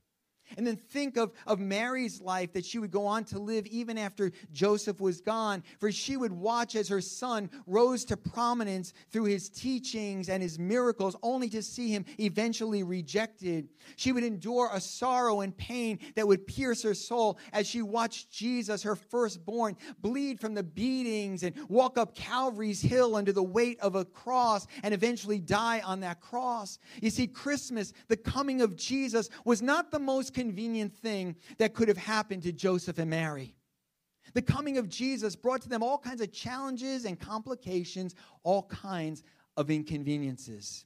And 0.57 0.65
then 0.65 0.75
think 0.75 1.17
of, 1.17 1.33
of 1.47 1.59
Mary's 1.59 2.21
life 2.21 2.53
that 2.53 2.65
she 2.65 2.79
would 2.79 2.91
go 2.91 3.05
on 3.05 3.23
to 3.25 3.39
live 3.39 3.65
even 3.67 3.97
after 3.97 4.31
Joseph 4.51 5.01
was 5.01 5.21
gone, 5.21 5.63
for 5.79 5.91
she 5.91 6.17
would 6.17 6.31
watch 6.31 6.75
as 6.75 6.87
her 6.87 7.01
son 7.01 7.49
rose 7.65 8.05
to 8.05 8.17
prominence 8.17 8.93
through 9.11 9.25
his 9.25 9.49
teachings 9.49 10.29
and 10.29 10.41
his 10.41 10.59
miracles, 10.59 11.15
only 11.23 11.49
to 11.49 11.61
see 11.61 11.89
him 11.89 12.05
eventually 12.19 12.83
rejected. 12.83 13.69
She 13.95 14.11
would 14.11 14.23
endure 14.23 14.69
a 14.71 14.79
sorrow 14.79 15.41
and 15.41 15.55
pain 15.55 15.99
that 16.15 16.27
would 16.27 16.45
pierce 16.45 16.83
her 16.83 16.93
soul 16.93 17.39
as 17.51 17.67
she 17.67 17.81
watched 17.81 18.31
Jesus, 18.31 18.83
her 18.83 18.95
firstborn, 18.95 19.75
bleed 20.01 20.39
from 20.39 20.53
the 20.53 20.63
beatings 20.63 21.43
and 21.43 21.55
walk 21.69 21.97
up 21.97 22.15
Calvary's 22.15 22.81
hill 22.81 23.15
under 23.15 23.31
the 23.31 23.43
weight 23.43 23.79
of 23.79 23.95
a 23.95 24.05
cross 24.05 24.67
and 24.83 24.93
eventually 24.93 25.39
die 25.39 25.81
on 25.81 26.01
that 26.01 26.21
cross. 26.21 26.79
You 27.01 27.09
see, 27.09 27.27
Christmas, 27.27 27.93
the 28.07 28.17
coming 28.17 28.61
of 28.61 28.75
Jesus, 28.75 29.29
was 29.43 29.61
not 29.61 29.91
the 29.91 29.99
most 29.99 30.34
convenient 30.35 30.93
thing 30.93 31.35
that 31.57 31.73
could 31.73 31.87
have 31.87 31.97
happened 31.97 32.43
to 32.43 32.51
Joseph 32.51 32.99
and 32.99 33.09
Mary. 33.09 33.55
The 34.33 34.41
coming 34.41 34.77
of 34.77 34.89
Jesus 34.89 35.35
brought 35.35 35.61
to 35.61 35.69
them 35.69 35.81
all 35.81 35.97
kinds 35.97 36.21
of 36.21 36.31
challenges 36.31 37.05
and 37.05 37.19
complications, 37.19 38.13
all 38.43 38.63
kinds 38.63 39.23
of 39.55 39.71
inconveniences. 39.71 40.85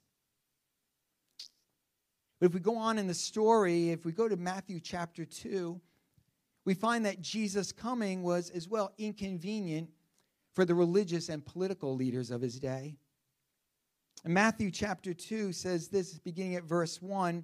But 2.39 2.47
if 2.47 2.53
we 2.53 2.59
go 2.59 2.77
on 2.77 2.97
in 2.97 3.07
the 3.07 3.13
story, 3.13 3.89
if 3.89 4.05
we 4.05 4.11
go 4.11 4.29
to 4.29 4.37
Matthew 4.37 4.79
chapter 4.79 5.25
2, 5.25 5.81
we 6.65 6.73
find 6.73 7.05
that 7.05 7.21
Jesus' 7.21 7.71
coming 7.71 8.21
was 8.21 8.49
as 8.51 8.67
well 8.67 8.93
inconvenient 8.97 9.89
for 10.53 10.63
the 10.63 10.75
religious 10.75 11.29
and 11.29 11.45
political 11.45 11.95
leaders 11.95 12.31
of 12.31 12.41
his 12.41 12.59
day. 12.59 12.95
And 14.23 14.33
Matthew 14.33 14.69
chapter 14.69 15.13
2 15.13 15.53
says 15.53 15.87
this, 15.87 16.19
beginning 16.19 16.55
at 16.55 16.63
verse 16.63 17.01
1 17.01 17.43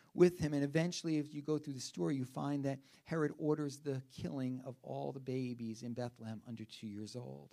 with 0.13 0.39
him. 0.39 0.53
And 0.53 0.63
eventually, 0.63 1.17
if 1.17 1.33
you 1.33 1.41
go 1.41 1.57
through 1.57 1.73
the 1.73 1.79
story, 1.79 2.15
you 2.15 2.25
find 2.25 2.65
that 2.65 2.79
Herod 3.03 3.31
orders 3.37 3.79
the 3.79 4.01
killing 4.15 4.61
of 4.65 4.75
all 4.83 5.11
the 5.11 5.19
babies 5.19 5.83
in 5.83 5.93
Bethlehem 5.93 6.41
under 6.47 6.65
two 6.65 6.87
years 6.87 7.15
old. 7.15 7.49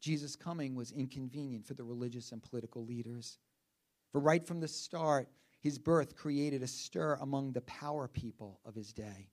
Jesus' 0.00 0.36
coming 0.36 0.74
was 0.74 0.92
inconvenient 0.92 1.66
for 1.66 1.74
the 1.74 1.84
religious 1.84 2.32
and 2.32 2.42
political 2.42 2.84
leaders. 2.84 3.38
For 4.12 4.20
right 4.20 4.46
from 4.46 4.60
the 4.60 4.68
start, 4.68 5.28
his 5.60 5.78
birth 5.78 6.14
created 6.14 6.62
a 6.62 6.66
stir 6.68 7.18
among 7.20 7.52
the 7.52 7.62
power 7.62 8.06
people 8.06 8.60
of 8.64 8.74
his 8.74 8.92
day. 8.92 9.30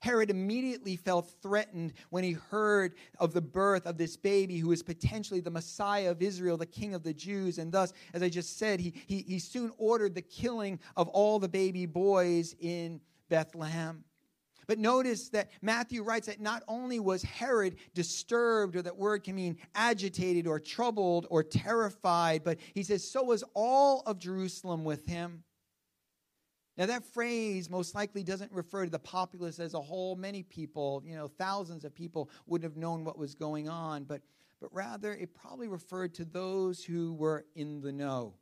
Herod 0.00 0.30
immediately 0.30 0.96
felt 0.96 1.30
threatened 1.42 1.94
when 2.10 2.24
he 2.24 2.32
heard 2.32 2.94
of 3.18 3.32
the 3.32 3.40
birth 3.40 3.86
of 3.86 3.96
this 3.96 4.16
baby 4.16 4.58
who 4.58 4.72
is 4.72 4.82
potentially 4.82 5.40
the 5.40 5.50
Messiah 5.50 6.10
of 6.10 6.22
Israel, 6.22 6.56
the 6.56 6.66
King 6.66 6.94
of 6.94 7.02
the 7.02 7.14
Jews. 7.14 7.58
And 7.58 7.72
thus, 7.72 7.92
as 8.12 8.22
I 8.22 8.28
just 8.28 8.58
said, 8.58 8.80
he, 8.80 8.94
he, 9.06 9.22
he 9.22 9.38
soon 9.38 9.72
ordered 9.78 10.14
the 10.14 10.22
killing 10.22 10.78
of 10.96 11.08
all 11.08 11.38
the 11.38 11.48
baby 11.48 11.86
boys 11.86 12.54
in 12.60 13.00
Bethlehem. 13.28 14.04
But 14.66 14.78
notice 14.78 15.28
that 15.30 15.50
Matthew 15.60 16.02
writes 16.02 16.26
that 16.26 16.40
not 16.40 16.62
only 16.68 16.98
was 16.98 17.22
Herod 17.22 17.76
disturbed, 17.94 18.76
or 18.76 18.82
that 18.82 18.96
word 18.96 19.24
can 19.24 19.34
mean 19.34 19.58
agitated 19.74 20.46
or 20.46 20.58
troubled 20.58 21.26
or 21.30 21.42
terrified, 21.42 22.44
but 22.44 22.58
he 22.74 22.82
says, 22.82 23.08
so 23.08 23.22
was 23.22 23.44
all 23.54 24.02
of 24.06 24.18
Jerusalem 24.18 24.84
with 24.84 25.06
him. 25.06 25.44
Now, 26.76 26.86
that 26.86 27.04
phrase 27.04 27.70
most 27.70 27.94
likely 27.94 28.24
doesn't 28.24 28.50
refer 28.50 28.84
to 28.84 28.90
the 28.90 28.98
populace 28.98 29.60
as 29.60 29.74
a 29.74 29.80
whole. 29.80 30.16
Many 30.16 30.42
people, 30.42 31.02
you 31.06 31.14
know, 31.14 31.28
thousands 31.28 31.84
of 31.84 31.94
people 31.94 32.30
wouldn't 32.46 32.68
have 32.68 32.76
known 32.76 33.04
what 33.04 33.16
was 33.16 33.34
going 33.34 33.68
on, 33.68 34.04
but, 34.04 34.22
but 34.60 34.74
rather 34.74 35.12
it 35.12 35.34
probably 35.34 35.68
referred 35.68 36.14
to 36.14 36.24
those 36.24 36.82
who 36.82 37.14
were 37.14 37.44
in 37.54 37.80
the 37.80 37.92
know. 37.92 38.34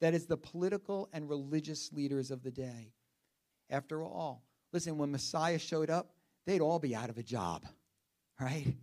That 0.00 0.12
is, 0.12 0.26
the 0.26 0.36
political 0.36 1.08
and 1.14 1.28
religious 1.28 1.90
leaders 1.92 2.30
of 2.30 2.42
the 2.42 2.50
day. 2.50 2.92
After 3.70 4.02
all, 4.02 4.44
listen, 4.72 4.98
when 4.98 5.10
Messiah 5.10 5.58
showed 5.58 5.88
up, 5.88 6.10
they'd 6.44 6.60
all 6.60 6.78
be 6.78 6.94
out 6.94 7.08
of 7.08 7.16
a 7.16 7.22
job, 7.22 7.64
right? 8.38 8.76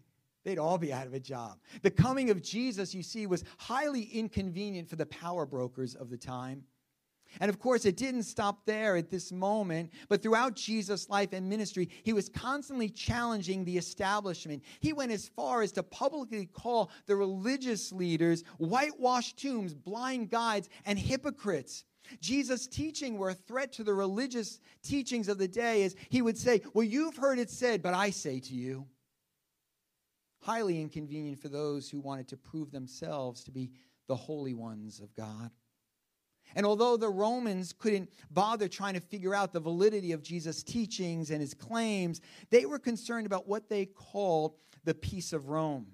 They'd 0.44 0.58
all 0.58 0.80
be 0.80 0.92
out 0.92 1.06
of 1.06 1.14
a 1.14 1.20
job. 1.20 1.60
The 1.84 1.92
coming 1.92 2.32
of 2.32 2.42
Jesus, 2.42 2.96
you 2.96 3.04
see, 3.04 3.28
was 3.28 3.44
highly 3.58 4.04
inconvenient 4.04 4.90
for 4.90 4.96
the 4.96 5.06
power 5.06 5.46
brokers 5.46 5.94
of 5.94 6.10
the 6.10 6.18
time. 6.18 6.64
And 7.40 7.50
of 7.50 7.60
course, 7.60 7.86
it 7.86 7.98
didn't 7.98 8.24
stop 8.24 8.66
there 8.66 8.96
at 8.96 9.10
this 9.10 9.32
moment, 9.32 9.92
but 10.10 10.22
throughout 10.22 10.56
Jesus' 10.56 11.10
life 11.10 11.34
and 11.34 11.50
ministry, 11.50 11.90
he 12.04 12.14
was 12.14 12.30
constantly 12.30 12.90
challenging 12.90 13.64
the 13.64 13.78
establishment. 13.78 14.64
He 14.80 14.94
went 14.94 15.12
as 15.12 15.30
far 15.30 15.62
as 15.62 15.72
to 15.74 15.84
publicly 15.84 16.46
call 16.46 16.92
the 17.06 17.16
religious 17.16 17.92
leaders 17.92 18.44
whitewashed 18.58 19.38
tombs, 19.38 19.74
blind 19.74 20.30
guides, 20.30 20.70
and 20.86 21.00
hypocrites. 21.00 21.86
Jesus' 22.20 22.68
teaching 22.68 23.18
were 23.18 23.30
a 23.30 23.34
threat 23.34 23.72
to 23.74 23.84
the 23.84 23.94
religious 23.94 24.60
teachings 24.84 25.28
of 25.28 25.38
the 25.38 25.48
day 25.48 25.84
as 25.84 25.96
he 26.10 26.22
would 26.22 26.38
say, 26.38 26.62
Well, 26.74 26.84
you've 26.84 27.18
heard 27.18 27.40
it 27.40 27.50
said, 27.50 27.82
but 27.82 27.94
I 27.94 28.10
say 28.10 28.40
to 28.40 28.54
you. 28.54 28.88
Highly 30.42 30.82
inconvenient 30.82 31.40
for 31.40 31.50
those 31.50 31.90
who 31.90 32.00
wanted 32.00 32.28
to 32.30 32.38
prove 32.38 32.72
themselves 32.72 33.44
to 33.44 33.52
be 33.52 33.72
the 34.08 34.16
holy 34.16 34.54
ones 34.54 35.00
of 35.00 35.16
God. 35.16 35.52
And 36.56 36.66
although 36.66 36.98
the 36.98 37.10
Romans 37.10 37.74
couldn't 37.78 38.12
bother 38.30 38.68
trying 38.68 38.94
to 38.96 39.00
figure 39.00 39.34
out 39.34 39.54
the 39.54 39.60
validity 39.60 40.12
of 40.12 40.24
Jesus' 40.24 40.64
teachings 40.64 41.32
and 41.32 41.42
his 41.42 41.54
claims, 41.54 42.22
they 42.50 42.66
were 42.66 42.80
concerned 42.80 43.26
about 43.26 43.48
what 43.48 43.70
they 43.70 43.86
called 43.86 44.56
the 44.84 44.94
peace 44.94 45.34
of 45.34 45.50
Rome. 45.50 45.88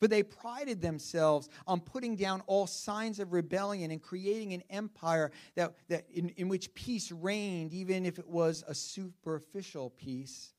But 0.00 0.10
they 0.10 0.22
prided 0.22 0.82
themselves 0.82 1.48
on 1.66 1.80
putting 1.80 2.16
down 2.16 2.42
all 2.46 2.66
signs 2.66 3.20
of 3.20 3.32
rebellion 3.32 3.90
and 3.90 4.02
creating 4.02 4.52
an 4.52 4.62
empire 4.68 5.30
that, 5.54 5.74
that 5.88 6.04
in, 6.12 6.28
in 6.30 6.48
which 6.48 6.74
peace 6.74 7.10
reigned, 7.10 7.72
even 7.72 8.04
if 8.04 8.18
it 8.18 8.28
was 8.28 8.64
a 8.68 8.74
superficial 8.74 9.90
peace. 9.90 10.52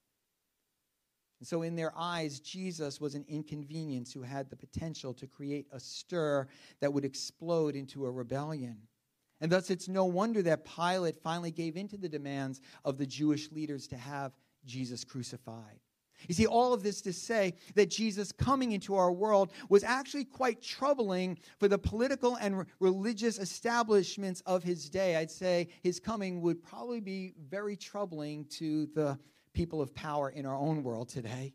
And 1.39 1.47
so, 1.47 1.62
in 1.62 1.75
their 1.75 1.91
eyes, 1.95 2.39
Jesus 2.39 3.01
was 3.01 3.13
an 3.13 3.25
inconvenience 3.27 4.13
who 4.13 4.21
had 4.21 4.50
the 4.50 4.55
potential 4.55 5.13
to 5.13 5.27
create 5.27 5.67
a 5.71 5.79
stir 5.79 6.47
that 6.79 6.93
would 6.93 7.05
explode 7.05 7.75
into 7.75 8.05
a 8.05 8.12
rebellion. 8.12 8.77
And 9.45 9.51
thus, 9.51 9.69
it's 9.69 9.87
no 9.87 10.05
wonder 10.05 10.41
that 10.41 10.65
Pilate 10.65 11.21
finally 11.21 11.51
gave 11.51 11.77
in 11.77 11.87
to 11.89 11.97
the 11.97 12.09
demands 12.09 12.61
of 12.83 12.97
the 12.97 13.05
Jewish 13.05 13.51
leaders 13.51 13.85
to 13.89 13.95
have 13.95 14.31
Jesus 14.65 15.03
crucified. 15.03 15.79
You 16.27 16.33
see, 16.33 16.47
all 16.47 16.73
of 16.73 16.81
this 16.81 16.99
to 17.03 17.13
say 17.13 17.53
that 17.75 17.91
Jesus 17.91 18.31
coming 18.31 18.71
into 18.71 18.95
our 18.95 19.11
world 19.11 19.51
was 19.69 19.83
actually 19.83 20.25
quite 20.25 20.63
troubling 20.63 21.37
for 21.59 21.67
the 21.67 21.77
political 21.77 22.37
and 22.37 22.65
religious 22.79 23.37
establishments 23.37 24.41
of 24.47 24.63
his 24.63 24.89
day. 24.89 25.15
I'd 25.15 25.29
say 25.29 25.67
his 25.83 25.99
coming 25.99 26.41
would 26.41 26.63
probably 26.63 26.99
be 26.99 27.35
very 27.47 27.75
troubling 27.75 28.45
to 28.45 28.87
the 28.95 29.19
people 29.53 29.79
of 29.79 29.93
power 29.93 30.31
in 30.31 30.47
our 30.47 30.57
own 30.57 30.81
world 30.81 31.07
today. 31.07 31.53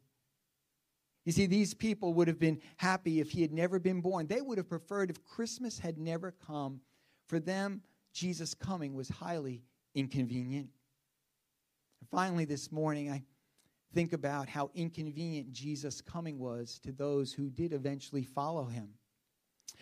You 1.24 1.32
see, 1.32 1.46
these 1.46 1.74
people 1.74 2.14
would 2.14 2.28
have 2.28 2.38
been 2.38 2.60
happy 2.76 3.18
if 3.18 3.32
he 3.32 3.42
had 3.42 3.52
never 3.52 3.80
been 3.80 4.00
born. 4.00 4.28
They 4.28 4.42
would 4.42 4.58
have 4.58 4.68
preferred 4.68 5.10
if 5.10 5.24
Christmas 5.24 5.80
had 5.80 5.98
never 5.98 6.30
come 6.46 6.82
for 7.30 7.38
them, 7.38 7.80
Jesus' 8.12 8.54
coming 8.54 8.92
was 8.94 9.08
highly 9.08 9.62
inconvenient. 9.94 10.68
And 12.00 12.10
finally, 12.10 12.44
this 12.44 12.72
morning, 12.72 13.08
I 13.08 13.22
think 13.94 14.12
about 14.12 14.48
how 14.48 14.70
inconvenient 14.74 15.52
Jesus' 15.52 16.00
coming 16.00 16.40
was 16.40 16.80
to 16.80 16.90
those 16.90 17.32
who 17.32 17.48
did 17.48 17.72
eventually 17.72 18.24
follow 18.24 18.64
him. 18.64 18.88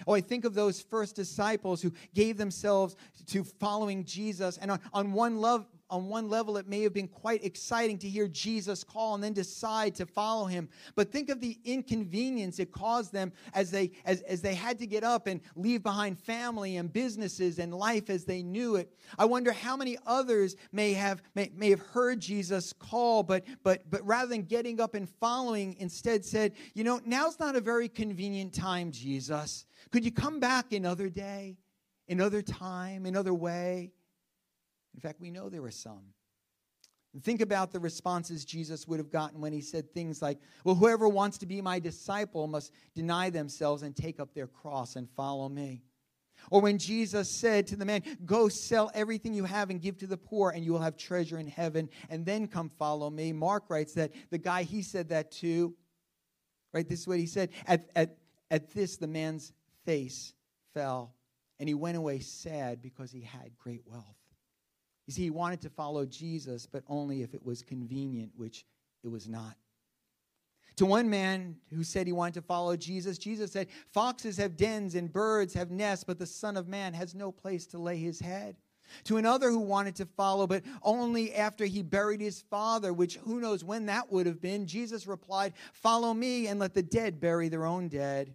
Oh, 0.07 0.13
I 0.13 0.21
think 0.21 0.45
of 0.45 0.53
those 0.53 0.83
first 0.83 1.17
disciples 1.17 1.81
who 1.81 1.93
gave 2.15 2.37
themselves 2.37 2.97
to 3.29 3.43
following 3.43 4.05
Jesus. 4.05 4.59
And 4.59 4.71
on, 4.71 4.81
on 4.93 5.13
one 5.13 5.41
love, 5.41 5.67
on 5.91 6.09
one 6.09 6.29
level, 6.29 6.57
it 6.59 6.69
may 6.69 6.83
have 6.83 6.93
been 6.93 7.09
quite 7.09 7.45
exciting 7.45 7.99
to 7.99 8.09
hear 8.09 8.29
Jesus 8.29 8.85
call 8.85 9.15
and 9.15 9.25
then 9.25 9.33
decide 9.33 9.95
to 9.97 10.07
follow 10.07 10.47
him. 10.47 10.69
But 10.95 11.11
think 11.11 11.31
of 11.31 11.41
the 11.41 11.59
inconvenience 11.65 12.59
it 12.59 12.73
caused 12.73 13.13
them 13.13 13.33
as 13.55 13.71
they, 13.71 13.93
as, 14.05 14.21
as 14.23 14.43
they 14.43 14.55
had 14.55 14.79
to 14.81 14.87
get 14.87 15.03
up 15.03 15.27
and 15.27 15.41
leave 15.57 15.83
behind 15.83 16.19
family 16.19 16.77
and 16.77 16.93
businesses 16.93 17.59
and 17.59 17.73
life 17.73 18.11
as 18.11 18.25
they 18.25 18.43
knew 18.43 18.77
it. 18.77 18.93
I 19.19 19.25
wonder 19.25 19.53
how 19.53 19.77
many 19.77 19.97
others 20.07 20.57
may 20.73 20.93
have, 20.93 21.23
may, 21.35 21.51
may 21.55 21.71
have 21.71 21.81
heard 21.81 22.21
Jesus 22.21 22.73
call, 22.73 23.23
but, 23.23 23.45
but, 23.63 23.91
but 23.91 24.07
rather 24.07 24.29
than 24.29 24.43
getting 24.43 24.81
up 24.81 24.95
and 24.95 25.09
following, 25.09 25.75
instead 25.79 26.25
said, 26.25 26.53
You 26.75 26.85
know, 26.85 27.01
now's 27.07 27.41
not 27.41 27.57
a 27.57 27.61
very 27.61 27.89
convenient 27.89 28.53
time, 28.53 28.93
Jesus. 28.93 29.65
Could 29.91 30.05
you 30.05 30.13
come 30.13 30.39
back 30.39 30.73
another 30.73 31.09
day, 31.09 31.57
another 32.09 32.43
time, 32.43 33.07
another 33.07 33.33
way? 33.33 33.93
In 34.95 35.01
fact, 35.01 35.21
we 35.21 35.31
know 35.31 35.49
there 35.49 35.63
were 35.63 35.71
some. 35.71 36.13
Think 37.23 37.41
about 37.41 37.73
the 37.73 37.81
responses 37.81 38.45
Jesus 38.45 38.87
would 38.87 38.99
have 38.99 39.11
gotten 39.11 39.41
when 39.41 39.53
he 39.53 39.61
said 39.61 39.93
things 39.93 40.21
like, 40.21 40.39
Well, 40.65 40.75
whoever 40.75 41.09
wants 41.09 41.39
to 41.39 41.47
be 41.47 41.61
my 41.61 41.81
disciple 41.81 42.47
must 42.47 42.73
deny 42.95 43.31
themselves 43.31 43.83
and 43.83 43.97
take 43.97 44.21
up 44.21 44.35
their 44.35 44.47
cross 44.47 44.95
and 44.97 45.09
follow 45.11 45.49
me. 45.49 45.83
Or 46.51 46.61
when 46.61 46.79
Jesus 46.79 47.29
said 47.29 47.67
to 47.69 47.77
the 47.77 47.85
man, 47.85 48.03
Go 48.25 48.49
sell 48.49 48.91
everything 48.95 49.35
you 49.35 49.45
have 49.45 49.71
and 49.71 49.81
give 49.81 49.99
to 49.99 50.07
the 50.07 50.17
poor, 50.17 50.51
and 50.51 50.65
you 50.65 50.73
will 50.73 50.81
have 50.81 50.97
treasure 50.97 51.39
in 51.39 51.47
heaven, 51.47 51.89
and 52.11 52.25
then 52.25 52.47
come 52.47 52.71
follow 52.79 53.11
me. 53.11 53.33
Mark 53.33 53.65
writes 53.69 53.95
that 53.95 54.13
the 54.31 54.39
guy 54.39 54.63
he 54.63 54.83
said 54.83 55.09
that 55.09 55.33
to, 55.33 55.75
right, 56.73 56.89
this 56.89 57.01
is 57.01 57.09
what 57.09 57.19
he 57.19 57.27
said. 57.27 57.51
At, 57.67 57.91
at, 57.97 58.19
at 58.51 58.71
this, 58.71 58.97
the 58.97 59.07
man's 59.07 59.53
face 59.85 60.35
fell, 60.75 61.15
and 61.59 61.69
he 61.69 61.75
went 61.75 61.97
away 61.97 62.21
sad 62.21 62.83
because 62.83 63.11
he 63.11 63.23
had 63.23 63.57
great 63.57 63.83
wealth. 63.87 64.05
You 65.09 65.15
see, 65.15 65.23
he 65.23 65.31
wanted 65.31 65.63
to 65.63 65.71
follow 65.71 66.05
Jesus, 66.05 66.67
but 66.67 66.85
only 66.87 67.23
if 67.23 67.33
it 67.33 67.43
was 67.43 67.63
convenient, 67.63 68.31
which 68.37 68.67
it 69.03 69.09
was 69.09 69.27
not. 69.27 69.57
To 70.77 70.85
one 70.85 71.09
man 71.09 71.57
who 71.75 71.83
said 71.83 72.07
he 72.07 72.13
wanted 72.13 72.35
to 72.35 72.43
follow 72.43 72.77
Jesus, 72.77 73.17
Jesus 73.17 73.51
said, 73.51 73.69
Foxes 73.91 74.37
have 74.37 74.59
dens 74.59 74.95
and 74.95 75.11
birds 75.11 75.55
have 75.55 75.71
nests, 75.71 76.05
but 76.05 76.19
the 76.19 76.27
Son 76.27 76.59
of 76.59 76.69
Man 76.69 76.93
has 76.93 77.15
no 77.15 77.33
place 77.33 77.67
to 77.69 77.79
lay 77.79 77.97
his 77.97 78.21
head. 78.21 78.57
To 79.05 79.17
another 79.17 79.49
who 79.49 79.61
wanted 79.61 79.97
to 79.97 80.05
follow, 80.05 80.47
but 80.47 80.63
only 80.83 81.35
after 81.35 81.65
he 81.65 81.83
buried 81.83 82.21
his 82.21 82.43
father, 82.43 82.93
which 82.93 83.17
who 83.17 83.41
knows 83.41 83.65
when 83.65 83.87
that 83.87 84.13
would 84.13 84.27
have 84.27 84.43
been, 84.43 84.67
Jesus 84.67 85.07
replied, 85.07 85.55
Follow 85.73 86.13
me 86.13 86.49
and 86.49 86.61
let 86.61 86.75
the 86.75 86.83
dead 86.83 87.19
bury 87.19 87.49
their 87.49 87.65
own 87.65 87.89
dead. 87.89 88.35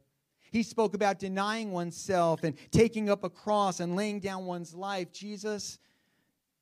He 0.52 0.64
spoke 0.64 0.96
about 0.96 1.20
denying 1.20 1.72
oneself 1.72 2.44
and 2.44 2.56
taking 2.72 3.12
up 3.12 3.24
a 3.24 3.30
cross 3.30 3.80
and 3.80 3.96
laying 3.96 4.20
down 4.20 4.46
one's 4.46 4.74
life. 4.74 5.12
Jesus, 5.12 5.78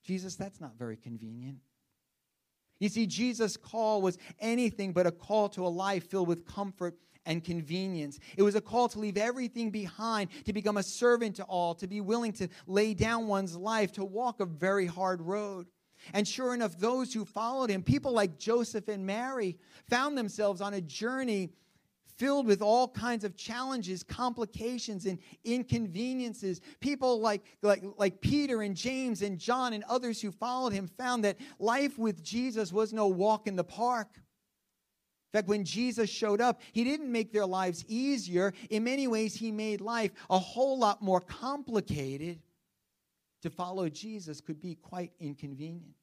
Jesus, 0.02 0.36
that's 0.36 0.60
not 0.60 0.76
very 0.78 0.96
convenient. 0.96 1.58
You 2.78 2.88
see, 2.88 3.06
Jesus' 3.06 3.56
call 3.56 4.02
was 4.02 4.18
anything 4.40 4.92
but 4.92 5.06
a 5.06 5.12
call 5.12 5.48
to 5.50 5.64
a 5.64 5.68
life 5.68 6.10
filled 6.10 6.26
with 6.26 6.44
comfort 6.44 6.96
and 7.24 7.44
convenience. 7.44 8.18
It 8.36 8.42
was 8.42 8.56
a 8.56 8.60
call 8.60 8.88
to 8.88 8.98
leave 8.98 9.16
everything 9.16 9.70
behind, 9.70 10.30
to 10.46 10.52
become 10.52 10.76
a 10.76 10.82
servant 10.82 11.36
to 11.36 11.44
all, 11.44 11.74
to 11.76 11.86
be 11.86 12.00
willing 12.00 12.32
to 12.32 12.48
lay 12.66 12.94
down 12.94 13.28
one's 13.28 13.56
life, 13.56 13.92
to 13.92 14.04
walk 14.04 14.40
a 14.40 14.46
very 14.46 14.86
hard 14.86 15.22
road. 15.22 15.68
And 16.12 16.26
sure 16.26 16.52
enough, 16.52 16.76
those 16.76 17.14
who 17.14 17.24
followed 17.24 17.70
him, 17.70 17.84
people 17.84 18.12
like 18.12 18.38
Joseph 18.38 18.88
and 18.88 19.06
Mary, 19.06 19.56
found 19.88 20.18
themselves 20.18 20.60
on 20.60 20.74
a 20.74 20.80
journey 20.80 21.52
filled 22.22 22.46
with 22.46 22.62
all 22.62 22.86
kinds 22.86 23.24
of 23.24 23.36
challenges, 23.36 24.04
complications, 24.04 25.06
and 25.06 25.18
inconveniences. 25.42 26.60
People 26.78 27.20
like, 27.20 27.42
like, 27.62 27.82
like 27.96 28.20
Peter 28.20 28.62
and 28.62 28.76
James 28.76 29.22
and 29.22 29.40
John 29.40 29.72
and 29.72 29.82
others 29.88 30.20
who 30.20 30.30
followed 30.30 30.72
him 30.72 30.86
found 30.86 31.24
that 31.24 31.36
life 31.58 31.98
with 31.98 32.22
Jesus 32.22 32.72
was 32.72 32.92
no 32.92 33.08
walk 33.08 33.48
in 33.48 33.56
the 33.56 33.64
park. 33.64 34.06
In 34.14 35.38
fact, 35.38 35.48
when 35.48 35.64
Jesus 35.64 36.08
showed 36.08 36.40
up, 36.40 36.60
he 36.70 36.84
didn't 36.84 37.10
make 37.10 37.32
their 37.32 37.44
lives 37.44 37.84
easier. 37.88 38.52
In 38.70 38.84
many 38.84 39.08
ways, 39.08 39.34
he 39.34 39.50
made 39.50 39.80
life 39.80 40.12
a 40.30 40.38
whole 40.38 40.78
lot 40.78 41.02
more 41.02 41.20
complicated. 41.20 42.38
To 43.42 43.50
follow 43.50 43.88
Jesus 43.88 44.40
could 44.40 44.60
be 44.60 44.76
quite 44.76 45.10
inconvenient. 45.18 45.96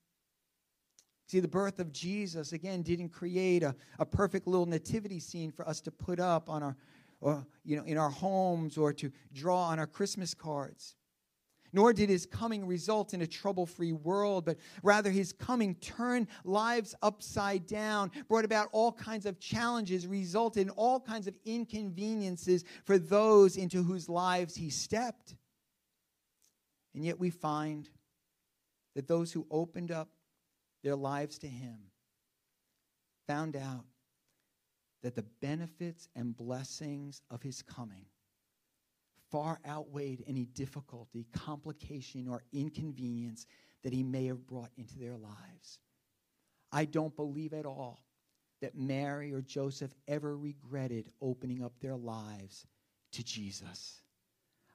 See, 1.29 1.39
the 1.39 1.47
birth 1.47 1.77
of 1.77 1.91
Jesus, 1.91 2.53
again, 2.53 2.81
didn't 2.81 3.09
create 3.09 3.61
a, 3.61 3.75
a 3.99 4.05
perfect 4.05 4.47
little 4.47 4.65
nativity 4.65 5.19
scene 5.19 5.51
for 5.51 5.67
us 5.69 5.79
to 5.81 5.91
put 5.91 6.19
up 6.19 6.49
on 6.49 6.63
our, 6.63 6.75
or, 7.21 7.45
you 7.63 7.77
know, 7.77 7.83
in 7.83 7.99
our 7.99 8.09
homes 8.09 8.79
or 8.79 8.91
to 8.93 9.11
draw 9.31 9.65
on 9.65 9.77
our 9.77 9.85
Christmas 9.85 10.33
cards. 10.33 10.95
Nor 11.71 11.93
did 11.93 12.09
his 12.09 12.25
coming 12.25 12.65
result 12.65 13.13
in 13.13 13.21
a 13.21 13.27
trouble 13.27 13.67
free 13.67 13.91
world, 13.91 14.43
but 14.43 14.57
rather 14.81 15.11
his 15.11 15.31
coming 15.31 15.75
turned 15.75 16.25
lives 16.45 16.95
upside 17.03 17.67
down, 17.67 18.09
brought 18.27 18.43
about 18.43 18.69
all 18.71 18.91
kinds 18.91 19.27
of 19.27 19.39
challenges, 19.39 20.07
resulted 20.07 20.63
in 20.63 20.71
all 20.71 20.99
kinds 20.99 21.27
of 21.27 21.35
inconveniences 21.45 22.63
for 22.85 22.97
those 22.97 23.55
into 23.55 23.83
whose 23.83 24.09
lives 24.09 24.55
he 24.55 24.71
stepped. 24.71 25.35
And 26.95 27.05
yet 27.05 27.19
we 27.19 27.29
find 27.29 27.87
that 28.95 29.07
those 29.07 29.31
who 29.31 29.45
opened 29.51 29.91
up 29.91 30.09
their 30.83 30.95
lives 30.95 31.37
to 31.39 31.47
Him, 31.47 31.77
found 33.27 33.55
out 33.55 33.85
that 35.03 35.15
the 35.15 35.25
benefits 35.41 36.07
and 36.15 36.35
blessings 36.35 37.21
of 37.29 37.41
His 37.41 37.61
coming 37.61 38.05
far 39.31 39.59
outweighed 39.67 40.23
any 40.27 40.45
difficulty, 40.45 41.27
complication, 41.33 42.27
or 42.27 42.43
inconvenience 42.51 43.45
that 43.83 43.93
He 43.93 44.03
may 44.03 44.25
have 44.25 44.47
brought 44.47 44.71
into 44.77 44.97
their 44.97 45.17
lives. 45.17 45.79
I 46.71 46.85
don't 46.85 47.15
believe 47.15 47.53
at 47.53 47.65
all 47.65 48.03
that 48.61 48.75
Mary 48.75 49.33
or 49.33 49.41
Joseph 49.41 49.93
ever 50.07 50.37
regretted 50.37 51.09
opening 51.21 51.63
up 51.63 51.73
their 51.79 51.95
lives 51.95 52.65
to 53.13 53.23
Jesus. 53.23 54.01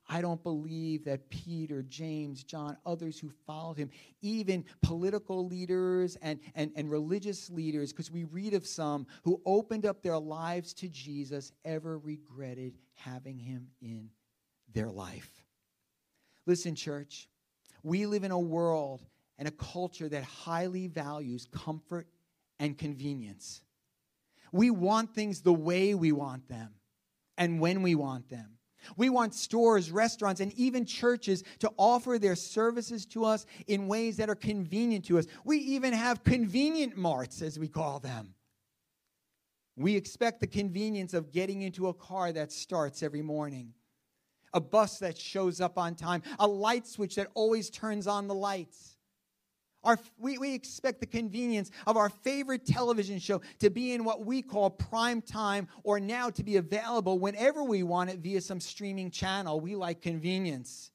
I 0.09 0.21
don't 0.21 0.43
believe 0.43 1.05
that 1.05 1.31
Peter, 1.31 1.83
James, 1.83 2.45
John, 2.45 2.77
others 2.85 3.19
who 3.19 3.31
followed 3.47 3.79
him, 3.79 3.91
even 4.21 4.65
political 4.83 5.47
leaders 5.47 6.17
and, 6.21 6.39
and, 6.55 6.71
and 6.77 6.91
religious 6.91 7.49
leaders, 7.49 7.93
because 7.93 8.11
we 8.11 8.25
read 8.25 8.53
of 8.53 8.67
some 8.67 9.07
who 9.23 9.41
opened 9.47 9.87
up 9.87 10.03
their 10.03 10.19
lives 10.19 10.75
to 10.75 10.89
Jesus, 10.89 11.53
ever 11.65 11.99
regretted 11.99 12.75
having 12.95 13.39
him 13.39 13.69
in 13.81 14.11
their 14.73 14.91
life. 14.91 15.31
Listen, 16.47 16.75
church, 16.75 17.29
we 17.83 18.05
live 18.05 18.25
in 18.25 18.31
a 18.31 18.39
world 18.39 19.03
and 19.39 19.49
a 19.49 19.53
culture 19.53 20.09
that 20.09 20.25
highly 20.25 20.87
values 20.87 21.47
comfort 21.51 22.07
and 22.59 22.77
convenience. 22.77 23.63
We 24.53 24.71
want 24.71 25.15
things 25.15 25.41
the 25.41 25.53
way 25.53 25.95
we 25.95 26.13
want 26.13 26.49
them 26.49 26.75
and 27.39 27.59
when 27.59 27.83
we 27.83 27.95
want 27.95 28.29
them. 28.29 28.59
We 28.97 29.09
want 29.09 29.35
stores, 29.35 29.91
restaurants, 29.91 30.41
and 30.41 30.53
even 30.55 30.85
churches 30.85 31.43
to 31.61 31.71
offer 31.77 32.19
their 32.19 32.37
services 32.37 33.07
to 33.07 33.25
us 33.25 33.47
in 33.67 33.89
ways 33.89 34.17
that 34.19 34.31
are 34.31 34.35
convenient 34.35 35.05
to 35.07 35.19
us. 35.19 35.27
We 35.45 35.59
even 35.59 35.93
have 35.93 36.25
convenient 36.25 36.97
marts, 36.97 37.43
as 37.43 37.59
we 37.59 37.69
call 37.69 38.01
them. 38.01 38.35
We 39.77 39.97
expect 39.97 40.41
the 40.41 40.47
convenience 40.47 41.15
of 41.15 41.33
getting 41.33 41.63
into 41.63 41.89
a 41.89 41.95
car 41.95 42.33
that 42.33 42.53
starts 42.53 43.03
every 43.03 43.23
morning, 43.23 43.75
a 44.53 44.61
bus 44.61 44.99
that 45.01 45.19
shows 45.19 45.61
up 45.61 45.79
on 45.79 45.97
time, 45.97 46.23
a 46.39 46.47
light 46.47 46.87
switch 46.87 47.17
that 47.17 47.29
always 47.35 47.71
turns 47.71 48.07
on 48.07 48.29
the 48.29 48.35
lights. 48.35 48.94
Our, 49.85 49.99
we, 50.19 50.39
we 50.39 50.55
expect 50.55 51.01
the 51.01 51.07
convenience 51.07 51.71
of 51.87 51.97
our 51.97 52.09
favorite 52.09 52.67
television 52.67 53.19
show 53.19 53.43
to 53.61 53.71
be 53.71 53.93
in 53.93 54.05
what 54.05 54.25
we 54.25 54.43
call 54.43 54.71
prime 54.71 55.21
time 55.21 55.69
or 55.83 56.01
now 56.01 56.31
to 56.31 56.43
be 56.43 56.57
available 56.57 57.19
whenever 57.19 57.63
we 57.63 57.83
want 57.83 58.11
it 58.11 58.19
via 58.19 58.41
some 58.41 58.61
streaming 58.61 59.11
channel. 59.11 59.61
We 59.61 59.77
like 59.77 60.01
convenience. 60.01 60.91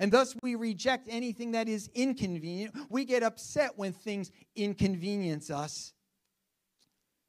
And 0.00 0.12
thus 0.12 0.36
we 0.42 0.56
reject 0.56 1.06
anything 1.08 1.52
that 1.52 1.68
is 1.68 1.88
inconvenient. 1.94 2.74
We 2.90 3.04
get 3.04 3.22
upset 3.22 3.72
when 3.76 3.92
things 3.92 4.30
inconvenience 4.54 5.50
us. 5.50 5.92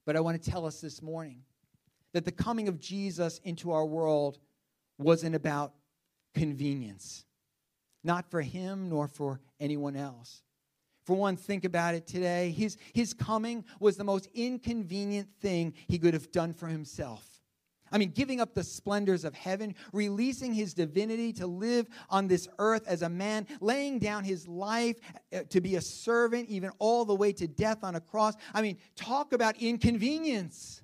But 0.06 0.16
I 0.16 0.22
want 0.22 0.42
to 0.42 0.50
tell 0.50 0.66
us 0.66 0.82
this 0.82 1.02
morning 1.02 1.44
that 2.14 2.26
the 2.26 2.32
coming 2.32 2.68
of 2.68 2.80
Jesus 2.80 3.40
into 3.44 3.72
our 3.72 3.86
world 3.86 4.40
wasn't 4.98 5.36
about 5.36 5.74
convenience, 6.34 7.26
not 8.04 8.30
for 8.32 8.42
him 8.42 8.90
nor 8.90 9.08
for 9.08 9.40
anyone 9.60 9.96
else. 9.96 10.44
For 11.08 11.16
one, 11.16 11.38
think 11.38 11.64
about 11.64 11.96
it 11.96 12.06
today. 12.06 12.52
His, 12.52 12.76
his 12.92 13.14
coming 13.14 13.64
was 13.80 13.96
the 13.96 14.04
most 14.04 14.28
inconvenient 14.34 15.30
thing 15.40 15.74
he 15.88 15.98
could 15.98 16.14
have 16.14 16.34
done 16.34 16.52
for 16.52 16.68
himself. 16.68 17.26
I 17.94 17.98
mean, 17.98 18.10
giving 18.10 18.42
up 18.42 18.54
the 18.54 18.62
splendors 18.62 19.24
of 19.24 19.34
heaven, 19.34 19.74
releasing 19.94 20.54
his 20.54 20.74
divinity 20.74 21.32
to 21.32 21.48
live 21.48 21.88
on 22.10 22.28
this 22.28 22.50
earth 22.60 22.86
as 22.90 23.04
a 23.04 23.10
man, 23.10 23.48
laying 23.62 24.00
down 24.00 24.26
his 24.26 24.50
life 24.50 24.98
uh, 25.34 25.44
to 25.50 25.62
be 25.62 25.78
a 25.78 25.82
servant, 25.82 26.50
even 26.50 26.72
all 26.78 27.06
the 27.06 27.16
way 27.16 27.32
to 27.32 27.48
death 27.48 27.86
on 27.86 27.96
a 27.96 28.02
cross. 28.02 28.34
I 28.54 28.62
mean, 28.62 28.78
talk 28.98 29.32
about 29.32 29.56
inconvenience. 29.62 30.82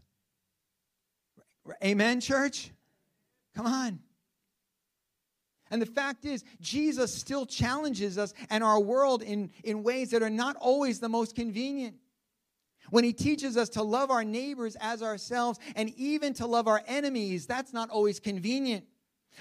Amen, 1.84 2.22
church? 2.22 2.72
Come 3.58 3.66
on. 3.66 4.00
And 5.74 5.82
the 5.82 5.88
fact 5.88 6.24
is, 6.24 6.44
Jesus 6.62 7.12
still 7.12 7.48
challenges 7.48 8.20
us 8.20 8.36
and 8.52 8.64
our 8.64 8.80
world 8.80 9.24
in, 9.24 9.50
in 9.64 9.82
ways 9.82 10.12
that 10.12 10.22
are 10.22 10.30
not 10.30 10.56
always 10.58 11.00
the 11.00 11.10
most 11.10 11.34
convenient. 11.34 11.96
When 12.92 13.04
he 13.04 13.12
teaches 13.12 13.58
us 13.58 13.70
to 13.70 13.82
love 13.82 14.12
our 14.12 14.24
neighbors 14.24 14.78
as 14.80 15.02
ourselves 15.02 15.58
and 15.76 15.90
even 15.98 16.36
to 16.36 16.46
love 16.46 16.68
our 16.68 16.84
enemies, 16.86 17.48
that's 17.48 17.74
not 17.74 17.90
always 17.90 18.20
convenient. 18.20 18.86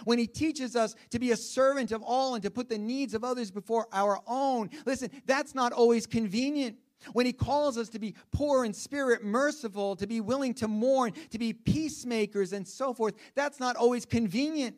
When 0.04 0.18
he 0.18 0.26
teaches 0.26 0.74
us 0.74 0.94
to 1.10 1.18
be 1.18 1.32
a 1.32 1.36
servant 1.36 1.92
of 1.92 2.02
all 2.02 2.34
and 2.34 2.42
to 2.44 2.50
put 2.50 2.70
the 2.70 2.78
needs 2.78 3.12
of 3.12 3.24
others 3.24 3.50
before 3.50 3.86
our 3.92 4.18
own, 4.26 4.70
listen, 4.86 5.10
that's 5.26 5.54
not 5.54 5.74
always 5.74 6.06
convenient. 6.06 6.78
When 7.12 7.26
he 7.26 7.34
calls 7.34 7.76
us 7.76 7.90
to 7.90 7.98
be 7.98 8.14
poor 8.30 8.64
in 8.64 8.72
spirit, 8.72 9.22
merciful, 9.22 9.96
to 9.96 10.06
be 10.06 10.22
willing 10.22 10.54
to 10.54 10.68
mourn, 10.68 11.12
to 11.28 11.38
be 11.38 11.52
peacemakers, 11.52 12.54
and 12.54 12.66
so 12.66 12.94
forth, 12.94 13.16
that's 13.34 13.60
not 13.60 13.76
always 13.76 14.06
convenient. 14.06 14.76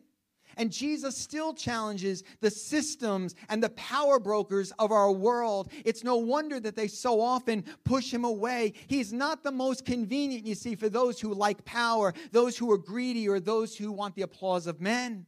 And 0.57 0.71
Jesus 0.71 1.17
still 1.17 1.53
challenges 1.53 2.23
the 2.39 2.49
systems 2.49 3.35
and 3.49 3.61
the 3.61 3.69
power 3.69 4.19
brokers 4.19 4.71
of 4.79 4.91
our 4.91 5.11
world. 5.11 5.71
It's 5.83 6.03
no 6.03 6.17
wonder 6.17 6.59
that 6.59 6.75
they 6.75 6.87
so 6.87 7.19
often 7.19 7.63
push 7.83 8.13
him 8.13 8.23
away. 8.23 8.73
He's 8.87 9.11
not 9.11 9.43
the 9.43 9.51
most 9.51 9.85
convenient, 9.85 10.45
you 10.45 10.55
see, 10.55 10.75
for 10.75 10.89
those 10.89 11.19
who 11.19 11.33
like 11.33 11.65
power, 11.65 12.13
those 12.31 12.57
who 12.57 12.71
are 12.71 12.77
greedy, 12.77 13.27
or 13.27 13.39
those 13.39 13.75
who 13.75 13.91
want 13.91 14.15
the 14.15 14.21
applause 14.21 14.67
of 14.67 14.81
men. 14.81 15.25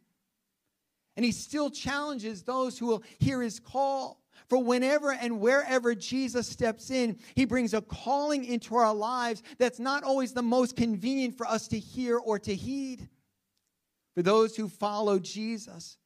And 1.16 1.26
he 1.26 1.32
still 1.32 1.70
challenges 1.72 2.44
those 2.44 2.78
who 2.78 2.86
will 2.88 3.04
hear 3.18 3.42
his 3.42 3.60
call. 3.60 4.22
For 4.50 4.64
whenever 4.64 5.12
and 5.12 5.42
wherever 5.42 5.96
Jesus 5.96 6.48
steps 6.48 6.92
in, 6.92 7.18
he 7.36 7.44
brings 7.44 7.74
a 7.74 7.82
calling 7.82 8.46
into 8.46 8.76
our 8.76 8.94
lives 8.94 9.44
that's 9.58 9.80
not 9.80 10.04
always 10.04 10.32
the 10.32 10.44
most 10.44 10.78
convenient 10.78 11.36
for 11.36 11.48
us 11.48 11.68
to 11.70 11.80
hear 11.80 12.18
or 12.18 12.40
to 12.40 12.56
heed. 12.56 13.10
For 14.18 14.24
those 14.24 14.56
who 14.56 14.68
follow 14.68 15.20
Jesus, 15.20 16.00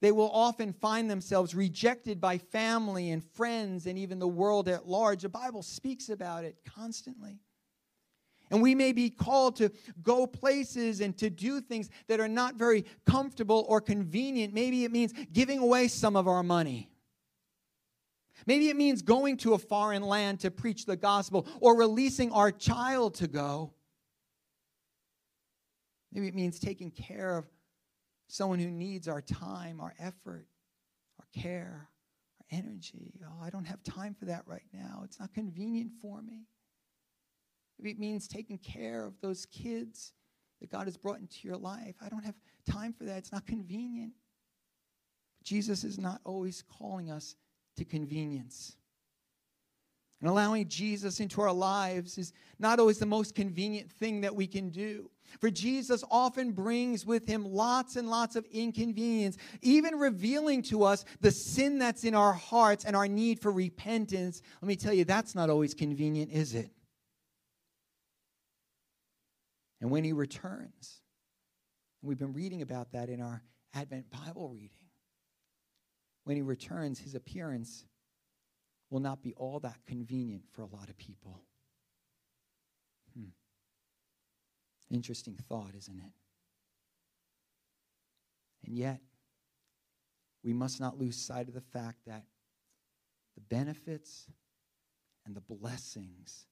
they 0.00 0.10
will 0.10 0.32
often 0.32 0.72
find 0.72 1.08
themselves 1.08 1.54
rejected 1.54 2.20
by 2.20 2.38
family 2.38 3.12
and 3.12 3.22
friends 3.22 3.86
and 3.86 3.96
even 3.96 4.18
the 4.18 4.26
world 4.26 4.68
at 4.68 4.88
large. 4.88 5.22
The 5.22 5.28
Bible 5.28 5.62
speaks 5.62 6.08
about 6.08 6.42
it 6.42 6.56
constantly. 6.74 7.38
And 8.50 8.60
we 8.60 8.74
may 8.74 8.90
be 8.90 9.10
called 9.10 9.54
to 9.58 9.70
go 10.02 10.26
places 10.26 11.00
and 11.00 11.16
to 11.18 11.30
do 11.30 11.60
things 11.60 11.88
that 12.08 12.18
are 12.18 12.26
not 12.26 12.56
very 12.56 12.84
comfortable 13.06 13.64
or 13.68 13.80
convenient. 13.80 14.52
Maybe 14.52 14.82
it 14.82 14.90
means 14.90 15.12
giving 15.32 15.60
away 15.60 15.86
some 15.86 16.16
of 16.16 16.26
our 16.26 16.42
money. 16.42 16.90
Maybe 18.44 18.70
it 18.70 18.76
means 18.76 19.02
going 19.02 19.36
to 19.36 19.54
a 19.54 19.58
foreign 19.58 20.02
land 20.02 20.40
to 20.40 20.50
preach 20.50 20.84
the 20.84 20.96
gospel 20.96 21.46
or 21.60 21.78
releasing 21.78 22.32
our 22.32 22.50
child 22.50 23.14
to 23.14 23.28
go. 23.28 23.72
Maybe 26.14 26.28
it 26.28 26.34
means 26.34 26.60
taking 26.60 26.90
care 26.92 27.36
of 27.36 27.44
someone 28.28 28.60
who 28.60 28.70
needs 28.70 29.08
our 29.08 29.20
time, 29.20 29.80
our 29.80 29.94
effort, 29.98 30.46
our 31.18 31.26
care, 31.34 31.88
our 32.40 32.58
energy. 32.58 33.20
Oh, 33.24 33.42
I 33.44 33.50
don't 33.50 33.66
have 33.66 33.82
time 33.82 34.14
for 34.14 34.26
that 34.26 34.44
right 34.46 34.62
now. 34.72 35.02
It's 35.04 35.18
not 35.18 35.34
convenient 35.34 35.90
for 36.00 36.22
me. 36.22 36.46
Maybe 37.78 37.90
it 37.90 37.98
means 37.98 38.28
taking 38.28 38.58
care 38.58 39.04
of 39.04 39.20
those 39.20 39.46
kids 39.46 40.12
that 40.60 40.70
God 40.70 40.84
has 40.84 40.96
brought 40.96 41.18
into 41.18 41.46
your 41.46 41.56
life. 41.56 41.96
I 42.00 42.08
don't 42.08 42.24
have 42.24 42.36
time 42.70 42.92
for 42.92 43.04
that. 43.04 43.18
It's 43.18 43.32
not 43.32 43.46
convenient. 43.46 44.12
Jesus 45.42 45.84
is 45.84 45.98
not 45.98 46.20
always 46.24 46.62
calling 46.62 47.10
us 47.10 47.34
to 47.76 47.84
convenience. 47.84 48.76
And 50.20 50.30
allowing 50.30 50.68
Jesus 50.68 51.20
into 51.20 51.42
our 51.42 51.52
lives 51.52 52.16
is 52.16 52.32
not 52.58 52.78
always 52.78 52.98
the 52.98 53.06
most 53.06 53.34
convenient 53.34 53.90
thing 53.90 54.22
that 54.22 54.34
we 54.34 54.46
can 54.46 54.70
do. 54.70 55.10
For 55.40 55.50
Jesus 55.50 56.04
often 56.10 56.52
brings 56.52 57.04
with 57.04 57.26
him 57.26 57.44
lots 57.44 57.96
and 57.96 58.08
lots 58.08 58.36
of 58.36 58.46
inconvenience, 58.50 59.36
even 59.62 59.96
revealing 59.96 60.62
to 60.64 60.84
us 60.84 61.04
the 61.20 61.30
sin 61.30 61.78
that's 61.78 62.04
in 62.04 62.14
our 62.14 62.32
hearts 62.32 62.84
and 62.84 62.94
our 62.94 63.08
need 63.08 63.40
for 63.40 63.50
repentance. 63.50 64.40
Let 64.62 64.68
me 64.68 64.76
tell 64.76 64.94
you, 64.94 65.04
that's 65.04 65.34
not 65.34 65.50
always 65.50 65.74
convenient, 65.74 66.30
is 66.30 66.54
it? 66.54 66.70
And 69.80 69.90
when 69.90 70.04
he 70.04 70.12
returns, 70.12 71.02
we've 72.00 72.18
been 72.18 72.32
reading 72.32 72.62
about 72.62 72.92
that 72.92 73.10
in 73.10 73.20
our 73.20 73.42
Advent 73.74 74.06
Bible 74.10 74.48
reading, 74.48 74.70
when 76.22 76.36
he 76.36 76.42
returns, 76.42 76.98
his 76.98 77.14
appearance 77.14 77.84
will 78.90 79.00
not 79.00 79.22
be 79.22 79.34
all 79.34 79.60
that 79.60 79.78
convenient 79.86 80.44
for 80.52 80.62
a 80.62 80.66
lot 80.66 80.88
of 80.88 80.96
people. 80.96 81.40
Hmm. 83.16 83.28
Interesting 84.90 85.36
thought, 85.48 85.74
isn't 85.76 85.98
it? 85.98 86.12
And 88.66 88.76
yet, 88.76 89.00
we 90.42 90.52
must 90.52 90.80
not 90.80 90.98
lose 90.98 91.16
sight 91.16 91.48
of 91.48 91.54
the 91.54 91.60
fact 91.60 91.98
that 92.06 92.24
the 93.34 93.40
benefits 93.40 94.26
and 95.26 95.34
the 95.34 95.40
blessings 95.40 96.46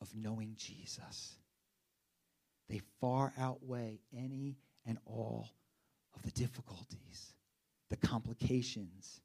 of 0.00 0.14
knowing 0.14 0.54
Jesus 0.56 1.36
they 2.72 2.80
far 3.00 3.34
outweigh 3.38 4.00
any 4.16 4.56
and 4.86 4.96
all 5.04 5.50
of 6.14 6.22
the 6.22 6.30
difficulties, 6.30 7.34
the 7.90 7.98
complications, 7.98 9.20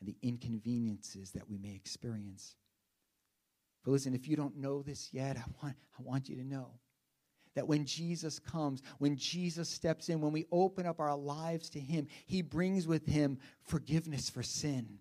and 0.00 0.08
the 0.08 0.16
inconveniences 0.22 1.32
that 1.32 1.48
we 1.48 1.58
may 1.58 1.74
experience. 1.74 2.56
But 3.84 3.92
listen, 3.92 4.14
if 4.14 4.28
you 4.28 4.36
don't 4.36 4.56
know 4.56 4.82
this 4.82 5.10
yet, 5.12 5.36
I 5.36 5.44
want, 5.62 5.76
I 5.98 6.02
want 6.02 6.28
you 6.28 6.36
to 6.36 6.44
know 6.44 6.72
that 7.54 7.66
when 7.66 7.84
Jesus 7.84 8.38
comes, 8.38 8.82
when 8.98 9.16
Jesus 9.16 9.68
steps 9.68 10.08
in, 10.08 10.20
when 10.20 10.32
we 10.32 10.46
open 10.52 10.86
up 10.86 11.00
our 11.00 11.16
lives 11.16 11.70
to 11.70 11.80
Him, 11.80 12.06
He 12.26 12.42
brings 12.42 12.86
with 12.86 13.06
Him 13.06 13.38
forgiveness 13.64 14.30
for 14.30 14.42
sin. 14.42 14.98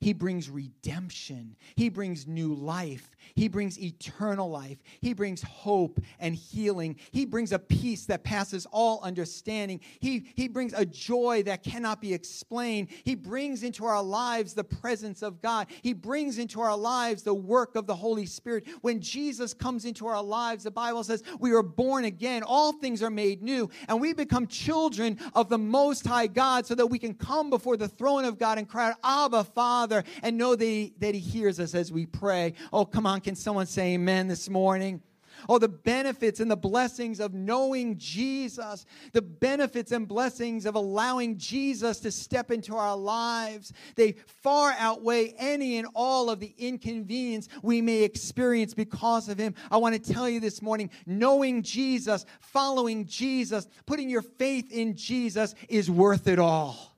He 0.00 0.12
brings 0.12 0.50
redemption. 0.50 1.56
He 1.76 1.88
brings 1.88 2.26
new 2.26 2.54
life. 2.54 3.10
He 3.34 3.48
brings 3.48 3.80
eternal 3.80 4.50
life. 4.50 4.78
He 5.00 5.14
brings 5.14 5.42
hope 5.42 6.00
and 6.18 6.34
healing. 6.34 6.96
He 7.12 7.24
brings 7.24 7.52
a 7.52 7.58
peace 7.58 8.06
that 8.06 8.24
passes 8.24 8.66
all 8.70 9.00
understanding. 9.02 9.80
He, 10.00 10.26
he 10.34 10.48
brings 10.48 10.72
a 10.72 10.84
joy 10.84 11.42
that 11.44 11.62
cannot 11.62 12.00
be 12.00 12.12
explained. 12.12 12.88
He 13.04 13.14
brings 13.14 13.62
into 13.62 13.84
our 13.84 14.02
lives 14.02 14.54
the 14.54 14.64
presence 14.64 15.22
of 15.22 15.40
God. 15.40 15.68
He 15.82 15.92
brings 15.92 16.38
into 16.38 16.60
our 16.60 16.76
lives 16.76 17.22
the 17.22 17.34
work 17.34 17.76
of 17.76 17.86
the 17.86 17.94
Holy 17.94 18.26
Spirit. 18.26 18.66
When 18.82 19.00
Jesus 19.00 19.54
comes 19.54 19.84
into 19.84 20.06
our 20.06 20.22
lives, 20.22 20.64
the 20.64 20.70
Bible 20.70 21.04
says 21.04 21.22
we 21.38 21.52
are 21.52 21.62
born 21.62 22.04
again. 22.04 22.42
All 22.42 22.72
things 22.72 23.02
are 23.02 23.10
made 23.10 23.42
new, 23.42 23.70
and 23.88 24.00
we 24.00 24.12
become 24.12 24.46
children 24.46 25.18
of 25.34 25.48
the 25.48 25.58
Most 25.58 26.06
High 26.06 26.26
God 26.26 26.66
so 26.66 26.74
that 26.74 26.86
we 26.86 26.98
can 26.98 27.14
come 27.14 27.50
before 27.50 27.76
the 27.76 27.88
throne 27.88 28.24
of 28.24 28.38
God 28.38 28.58
and 28.58 28.68
cry, 28.68 28.92
Abba, 29.02 29.44
Father. 29.44 29.83
Father 29.84 30.02
and 30.22 30.38
know 30.38 30.56
that 30.56 30.64
he, 30.64 30.94
that 30.98 31.14
he 31.14 31.20
hears 31.20 31.60
us 31.60 31.74
as 31.74 31.92
we 31.92 32.06
pray. 32.06 32.54
Oh, 32.72 32.86
come 32.86 33.04
on, 33.06 33.20
can 33.20 33.34
someone 33.34 33.66
say 33.66 33.92
amen 33.94 34.28
this 34.28 34.48
morning? 34.48 35.02
Oh, 35.46 35.58
the 35.58 35.68
benefits 35.68 36.40
and 36.40 36.50
the 36.50 36.56
blessings 36.56 37.20
of 37.20 37.34
knowing 37.34 37.98
Jesus, 37.98 38.86
the 39.12 39.20
benefits 39.20 39.92
and 39.92 40.08
blessings 40.08 40.64
of 40.64 40.74
allowing 40.74 41.36
Jesus 41.36 42.00
to 42.00 42.10
step 42.10 42.50
into 42.50 42.74
our 42.74 42.96
lives, 42.96 43.74
they 43.94 44.12
far 44.26 44.74
outweigh 44.78 45.34
any 45.36 45.76
and 45.76 45.86
all 45.94 46.30
of 46.30 46.40
the 46.40 46.54
inconvenience 46.56 47.50
we 47.62 47.82
may 47.82 48.04
experience 48.04 48.72
because 48.72 49.28
of 49.28 49.36
Him. 49.36 49.54
I 49.70 49.76
want 49.76 50.02
to 50.02 50.12
tell 50.12 50.30
you 50.30 50.40
this 50.40 50.62
morning 50.62 50.88
knowing 51.04 51.62
Jesus, 51.62 52.24
following 52.40 53.04
Jesus, 53.04 53.68
putting 53.84 54.08
your 54.08 54.22
faith 54.22 54.72
in 54.72 54.96
Jesus 54.96 55.54
is 55.68 55.90
worth 55.90 56.26
it 56.26 56.38
all. 56.38 56.96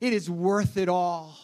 It 0.00 0.14
is 0.14 0.30
worth 0.30 0.78
it 0.78 0.88
all. 0.88 1.36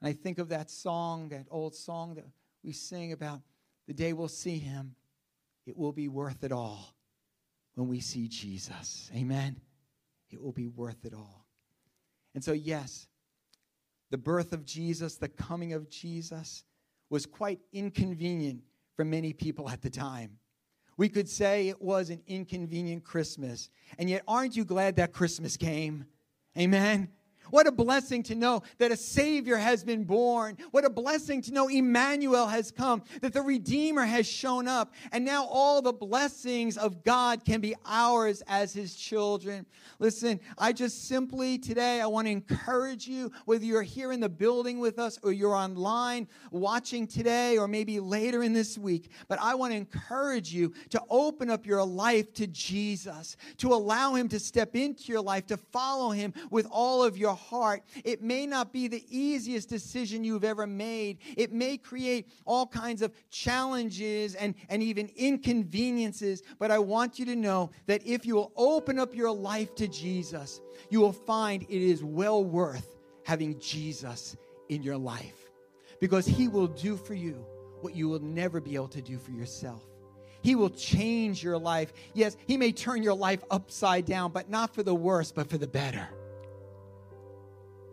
And 0.00 0.08
I 0.08 0.12
think 0.12 0.38
of 0.38 0.48
that 0.50 0.70
song, 0.70 1.28
that 1.30 1.46
old 1.50 1.74
song 1.74 2.14
that 2.14 2.26
we 2.62 2.72
sing 2.72 3.12
about 3.12 3.40
the 3.86 3.94
day 3.94 4.12
we'll 4.12 4.28
see 4.28 4.58
him. 4.58 4.94
It 5.66 5.76
will 5.76 5.92
be 5.92 6.08
worth 6.08 6.44
it 6.44 6.52
all 6.52 6.94
when 7.74 7.88
we 7.88 8.00
see 8.00 8.28
Jesus. 8.28 9.10
Amen. 9.14 9.60
It 10.30 10.40
will 10.42 10.52
be 10.52 10.68
worth 10.68 11.04
it 11.04 11.14
all. 11.14 11.46
And 12.34 12.42
so, 12.42 12.52
yes, 12.52 13.08
the 14.10 14.18
birth 14.18 14.52
of 14.52 14.64
Jesus, 14.64 15.16
the 15.16 15.28
coming 15.28 15.72
of 15.72 15.88
Jesus, 15.88 16.64
was 17.10 17.26
quite 17.26 17.60
inconvenient 17.72 18.62
for 18.94 19.04
many 19.04 19.32
people 19.32 19.68
at 19.68 19.82
the 19.82 19.90
time. 19.90 20.38
We 20.96 21.08
could 21.08 21.28
say 21.28 21.68
it 21.68 21.82
was 21.82 22.10
an 22.10 22.22
inconvenient 22.26 23.04
Christmas. 23.04 23.68
And 23.98 24.08
yet, 24.08 24.22
aren't 24.26 24.56
you 24.56 24.64
glad 24.64 24.96
that 24.96 25.12
Christmas 25.12 25.56
came? 25.56 26.06
Amen. 26.58 27.10
What 27.50 27.66
a 27.66 27.72
blessing 27.72 28.22
to 28.24 28.34
know 28.34 28.62
that 28.78 28.90
a 28.90 28.96
Savior 28.96 29.56
has 29.56 29.84
been 29.84 30.04
born. 30.04 30.56
What 30.70 30.84
a 30.84 30.90
blessing 30.90 31.42
to 31.42 31.52
know 31.52 31.68
Emmanuel 31.68 32.46
has 32.46 32.70
come, 32.70 33.02
that 33.20 33.32
the 33.32 33.42
Redeemer 33.42 34.04
has 34.04 34.26
shown 34.26 34.68
up. 34.68 34.94
And 35.12 35.24
now 35.24 35.46
all 35.46 35.82
the 35.82 35.92
blessings 35.92 36.76
of 36.76 37.04
God 37.04 37.44
can 37.44 37.60
be 37.60 37.74
ours 37.84 38.42
as 38.46 38.72
His 38.72 38.94
children. 38.94 39.66
Listen, 39.98 40.40
I 40.58 40.72
just 40.72 41.08
simply 41.08 41.58
today, 41.58 42.00
I 42.00 42.06
want 42.06 42.26
to 42.26 42.32
encourage 42.32 43.06
you, 43.06 43.30
whether 43.44 43.64
you're 43.64 43.82
here 43.82 44.12
in 44.12 44.20
the 44.20 44.28
building 44.28 44.80
with 44.80 44.98
us 44.98 45.18
or 45.22 45.32
you're 45.32 45.54
online 45.54 46.28
watching 46.50 47.06
today 47.06 47.58
or 47.58 47.68
maybe 47.68 48.00
later 48.00 48.42
in 48.42 48.52
this 48.52 48.76
week, 48.76 49.10
but 49.28 49.38
I 49.40 49.54
want 49.54 49.72
to 49.72 49.76
encourage 49.76 50.52
you 50.52 50.72
to 50.90 51.02
open 51.08 51.50
up 51.50 51.66
your 51.66 51.84
life 51.84 52.32
to 52.34 52.46
Jesus, 52.46 53.36
to 53.58 53.72
allow 53.72 54.14
Him 54.14 54.28
to 54.28 54.40
step 54.40 54.74
into 54.74 55.12
your 55.12 55.20
life, 55.20 55.46
to 55.46 55.56
follow 55.56 56.10
Him 56.10 56.34
with 56.50 56.66
all 56.70 57.02
of 57.02 57.16
your 57.16 57.35
heart. 57.36 57.82
It 58.04 58.22
may 58.22 58.46
not 58.46 58.72
be 58.72 58.88
the 58.88 59.04
easiest 59.08 59.68
decision 59.68 60.24
you've 60.24 60.44
ever 60.44 60.66
made. 60.66 61.18
It 61.36 61.52
may 61.52 61.76
create 61.76 62.28
all 62.44 62.66
kinds 62.66 63.02
of 63.02 63.12
challenges 63.30 64.34
and, 64.34 64.54
and 64.68 64.82
even 64.82 65.10
inconveniences, 65.14 66.42
but 66.58 66.70
I 66.70 66.78
want 66.78 67.18
you 67.18 67.24
to 67.26 67.36
know 67.36 67.70
that 67.86 68.04
if 68.04 68.26
you 68.26 68.34
will 68.34 68.52
open 68.56 68.98
up 68.98 69.14
your 69.14 69.30
life 69.30 69.74
to 69.76 69.86
Jesus, 69.86 70.60
you 70.90 71.00
will 71.00 71.12
find 71.12 71.62
it 71.62 71.68
is 71.70 72.02
well 72.02 72.42
worth 72.42 72.96
having 73.24 73.58
Jesus 73.60 74.36
in 74.68 74.82
your 74.82 74.96
life 74.96 75.50
because 76.00 76.26
he 76.26 76.48
will 76.48 76.66
do 76.66 76.96
for 76.96 77.14
you 77.14 77.44
what 77.80 77.94
you 77.94 78.08
will 78.08 78.20
never 78.20 78.60
be 78.60 78.74
able 78.74 78.88
to 78.88 79.02
do 79.02 79.18
for 79.18 79.30
yourself. 79.30 79.82
He 80.42 80.54
will 80.54 80.70
change 80.70 81.42
your 81.42 81.58
life. 81.58 81.92
Yes, 82.14 82.36
He 82.46 82.56
may 82.56 82.70
turn 82.70 83.02
your 83.02 83.14
life 83.14 83.42
upside 83.50 84.06
down, 84.06 84.30
but 84.30 84.48
not 84.48 84.72
for 84.72 84.84
the 84.84 84.94
worse, 84.94 85.32
but 85.32 85.50
for 85.50 85.58
the 85.58 85.66
better 85.66 86.08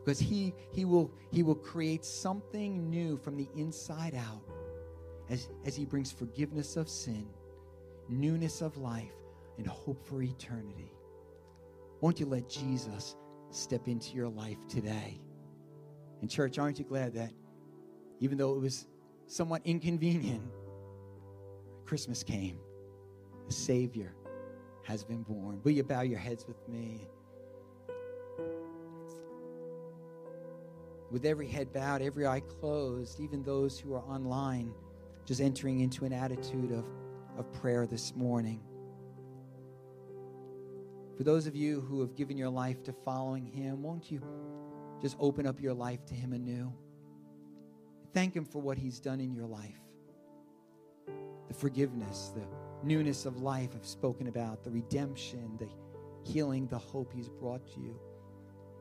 because 0.04 0.20
he, 0.20 0.54
he, 0.72 0.84
will, 0.84 1.12
he 1.32 1.44
will 1.44 1.56
create 1.56 2.04
something 2.04 2.90
new 2.90 3.18
from 3.18 3.38
the 3.38 3.48
inside 3.56 4.16
out 4.16 4.42
as, 5.30 5.50
as 5.66 5.76
he 5.76 5.86
brings 5.86 6.12
forgiveness 6.12 6.76
of 6.76 6.90
sin, 6.90 7.26
newness 8.10 8.62
of 8.62 8.76
life, 8.78 9.14
and 9.58 9.66
hope 9.66 10.06
for 10.06 10.22
eternity. 10.22 10.92
Won't 12.02 12.20
you 12.20 12.26
let 12.26 12.50
Jesus 12.50 13.16
step 13.50 13.88
into 13.88 14.14
your 14.14 14.28
life 14.28 14.58
today? 14.68 15.22
And, 16.22 16.30
church, 16.30 16.60
aren't 16.60 16.80
you 16.80 16.86
glad 16.86 17.14
that 17.14 17.32
even 18.20 18.38
though 18.38 18.56
it 18.56 18.60
was 18.60 18.88
somewhat 19.28 19.62
inconvenient, 19.64 20.44
Christmas 21.86 22.24
came? 22.24 22.60
The 23.48 23.54
Savior 23.54 24.16
has 24.84 25.04
been 25.06 25.24
born. 25.24 25.62
Will 25.64 25.72
you 25.72 25.84
bow 25.84 26.02
your 26.02 26.20
heads 26.20 26.46
with 26.46 26.68
me? 26.68 27.08
With 31.14 31.26
every 31.26 31.48
head 31.48 31.72
bowed, 31.72 32.02
every 32.02 32.26
eye 32.26 32.40
closed, 32.40 33.20
even 33.20 33.44
those 33.44 33.78
who 33.80 33.94
are 33.94 34.02
online, 34.02 34.74
just 35.26 35.40
entering 35.40 35.82
into 35.82 36.06
an 36.06 36.12
attitude 36.12 36.72
of, 36.72 36.86
of 37.38 37.54
prayer 37.54 37.86
this 37.86 38.16
morning. 38.16 38.60
For 41.16 41.24
those 41.24 41.46
of 41.46 41.56
you 41.56 41.82
who 41.82 42.02
have 42.02 42.16
given 42.16 42.36
your 42.36 42.50
life 42.50 42.82
to 42.86 42.94
following 43.06 43.46
Him, 43.46 43.84
won't 43.84 44.10
you 44.10 44.24
just 45.04 45.16
open 45.20 45.46
up 45.46 45.62
your 45.62 45.76
life 45.76 46.04
to 46.08 46.16
Him 46.16 46.34
anew? 46.34 46.74
Thank 48.12 48.36
Him 48.36 48.44
for 48.44 48.60
what 48.60 48.80
He's 48.80 49.00
done 49.00 49.20
in 49.22 49.32
your 49.32 49.46
life 49.46 49.80
the 51.48 51.54
forgiveness, 51.54 52.32
the 52.34 52.48
newness 52.84 53.28
of 53.28 53.42
life 53.42 53.70
I've 53.76 53.86
spoken 53.86 54.30
about, 54.30 54.64
the 54.64 54.72
redemption, 54.72 55.60
the 55.60 55.68
healing, 56.24 56.66
the 56.68 56.80
hope 56.80 57.14
He's 57.14 57.30
brought 57.30 57.68
to 57.76 57.80
you. 57.80 58.00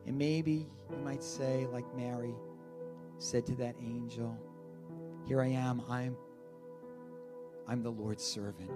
And 0.07 0.19
maybe 0.19 0.69
you 0.91 0.97
might 1.05 1.23
say, 1.23 1.67
like 1.73 1.85
Mary 1.97 2.35
said 3.19 3.47
to 3.47 3.55
that 3.57 3.77
angel, 3.81 4.37
Here 5.27 5.41
I 5.41 5.49
am, 5.49 5.83
I'm 5.89 6.17
I'm 7.69 7.83
the 7.83 7.91
Lord's 7.91 8.25
servant. 8.25 8.71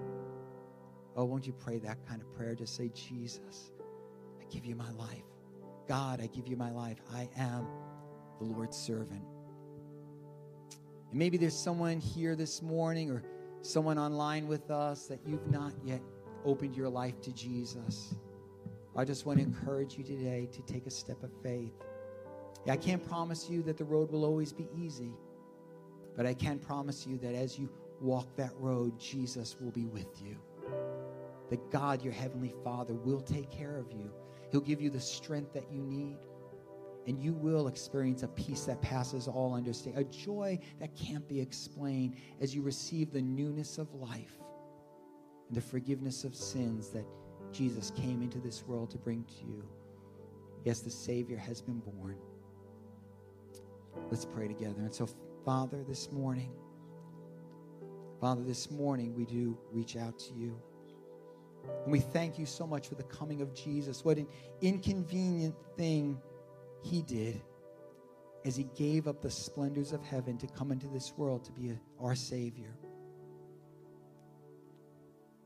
Oh, 1.15 1.25
won't 1.25 1.45
you 1.45 1.53
pray 1.53 1.79
that 1.79 1.97
kind 2.07 2.21
of 2.21 2.31
prayer? 2.33 2.55
Just 2.55 2.75
say, 2.75 2.89
Jesus, 2.93 3.71
I 4.39 4.45
give 4.51 4.65
you 4.65 4.75
my 4.75 4.91
life. 4.91 5.23
God, 5.87 6.21
I 6.21 6.27
give 6.27 6.47
you 6.47 6.55
my 6.55 6.71
life. 6.71 6.97
I 7.13 7.29
am 7.37 7.67
the 8.39 8.45
Lord's 8.45 8.77
servant. 8.77 9.23
And 11.09 11.19
maybe 11.19 11.37
there's 11.37 11.57
someone 11.57 11.99
here 11.99 12.35
this 12.35 12.61
morning 12.61 13.09
or 13.09 13.23
someone 13.61 13.97
online 13.97 14.47
with 14.47 14.69
us 14.69 15.07
that 15.07 15.19
you've 15.25 15.49
not 15.49 15.73
yet 15.83 16.01
opened 16.45 16.75
your 16.75 16.89
life 16.89 17.19
to 17.21 17.31
Jesus. 17.33 18.15
I 18.97 19.05
just 19.05 19.27
want 19.27 19.37
to 19.37 19.45
encourage 19.45 19.95
you 19.95 20.03
today 20.03 20.49
to 20.51 20.61
take 20.63 20.87
a 20.87 20.89
step 20.89 21.21
of 21.21 21.29
faith. 21.43 21.73
I 22.67 22.75
can't 22.75 23.07
promise 23.07 23.47
you 23.47 23.61
that 23.63 23.77
the 23.77 23.85
road 23.85 24.11
will 24.11 24.25
always 24.25 24.51
be 24.51 24.67
easy, 24.75 25.13
but 26.15 26.25
I 26.25 26.33
can 26.33 26.57
promise 26.57 27.05
you 27.05 27.19
that 27.19 27.35
as 27.35 27.59
you 27.59 27.69
walk 28.01 28.35
that 28.37 28.51
road, 28.57 28.99
Jesus 28.99 29.55
will 29.61 29.69
be 29.69 29.85
with 29.85 30.21
you. 30.21 30.35
That 31.51 31.69
God, 31.69 32.01
your 32.01 32.11
Heavenly 32.11 32.53
Father, 32.63 32.95
will 32.95 33.21
take 33.21 33.51
care 33.51 33.77
of 33.77 33.91
you. 33.91 34.11
He'll 34.51 34.61
give 34.61 34.81
you 34.81 34.89
the 34.89 34.99
strength 34.99 35.53
that 35.53 35.71
you 35.71 35.81
need. 35.81 36.17
And 37.05 37.21
you 37.23 37.33
will 37.33 37.67
experience 37.67 38.23
a 38.23 38.27
peace 38.29 38.65
that 38.65 38.81
passes 38.81 39.27
all 39.27 39.53
understanding, 39.53 40.01
a 40.01 40.03
joy 40.05 40.59
that 40.79 40.93
can't 40.95 41.25
be 41.29 41.39
explained 41.39 42.15
as 42.41 42.53
you 42.53 42.63
receive 42.63 43.13
the 43.13 43.21
newness 43.21 43.77
of 43.77 43.93
life 43.93 44.39
and 45.47 45.55
the 45.55 45.61
forgiveness 45.61 46.25
of 46.25 46.35
sins 46.35 46.89
that 46.89 47.05
Jesus 47.51 47.91
came 47.91 48.21
into 48.21 48.39
this 48.39 48.65
world 48.65 48.91
to 48.91 48.97
bring 48.97 49.23
to 49.23 49.45
you. 49.45 49.63
Yes, 50.63 50.81
the 50.81 50.89
Savior 50.89 51.37
has 51.37 51.61
been 51.61 51.79
born. 51.79 52.17
Let's 54.09 54.25
pray 54.25 54.47
together. 54.47 54.81
And 54.81 54.93
so, 54.93 55.07
Father, 55.45 55.83
this 55.83 56.11
morning, 56.11 56.51
Father, 58.19 58.43
this 58.43 58.71
morning 58.71 59.15
we 59.15 59.25
do 59.25 59.57
reach 59.71 59.95
out 59.95 60.17
to 60.19 60.33
you. 60.33 60.59
And 61.83 61.91
we 61.91 61.99
thank 61.99 62.39
you 62.39 62.45
so 62.45 62.65
much 62.65 62.87
for 62.87 62.95
the 62.95 63.03
coming 63.03 63.41
of 63.41 63.53
Jesus. 63.53 64.03
What 64.03 64.17
an 64.17 64.27
inconvenient 64.61 65.55
thing 65.77 66.19
he 66.81 67.01
did 67.01 67.41
as 68.45 68.55
he 68.55 68.63
gave 68.75 69.07
up 69.07 69.21
the 69.21 69.29
splendors 69.29 69.91
of 69.91 70.03
heaven 70.03 70.37
to 70.37 70.47
come 70.47 70.71
into 70.71 70.87
this 70.87 71.13
world 71.17 71.43
to 71.45 71.51
be 71.51 71.77
our 72.01 72.15
Savior. 72.15 72.73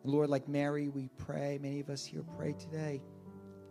Lord, 0.03 0.29
like 0.29 0.47
Mary, 0.47 0.89
we 0.89 1.09
pray. 1.17 1.59
Many 1.61 1.79
of 1.79 1.89
us 1.89 2.05
here 2.05 2.23
pray 2.37 2.53
today. 2.53 3.01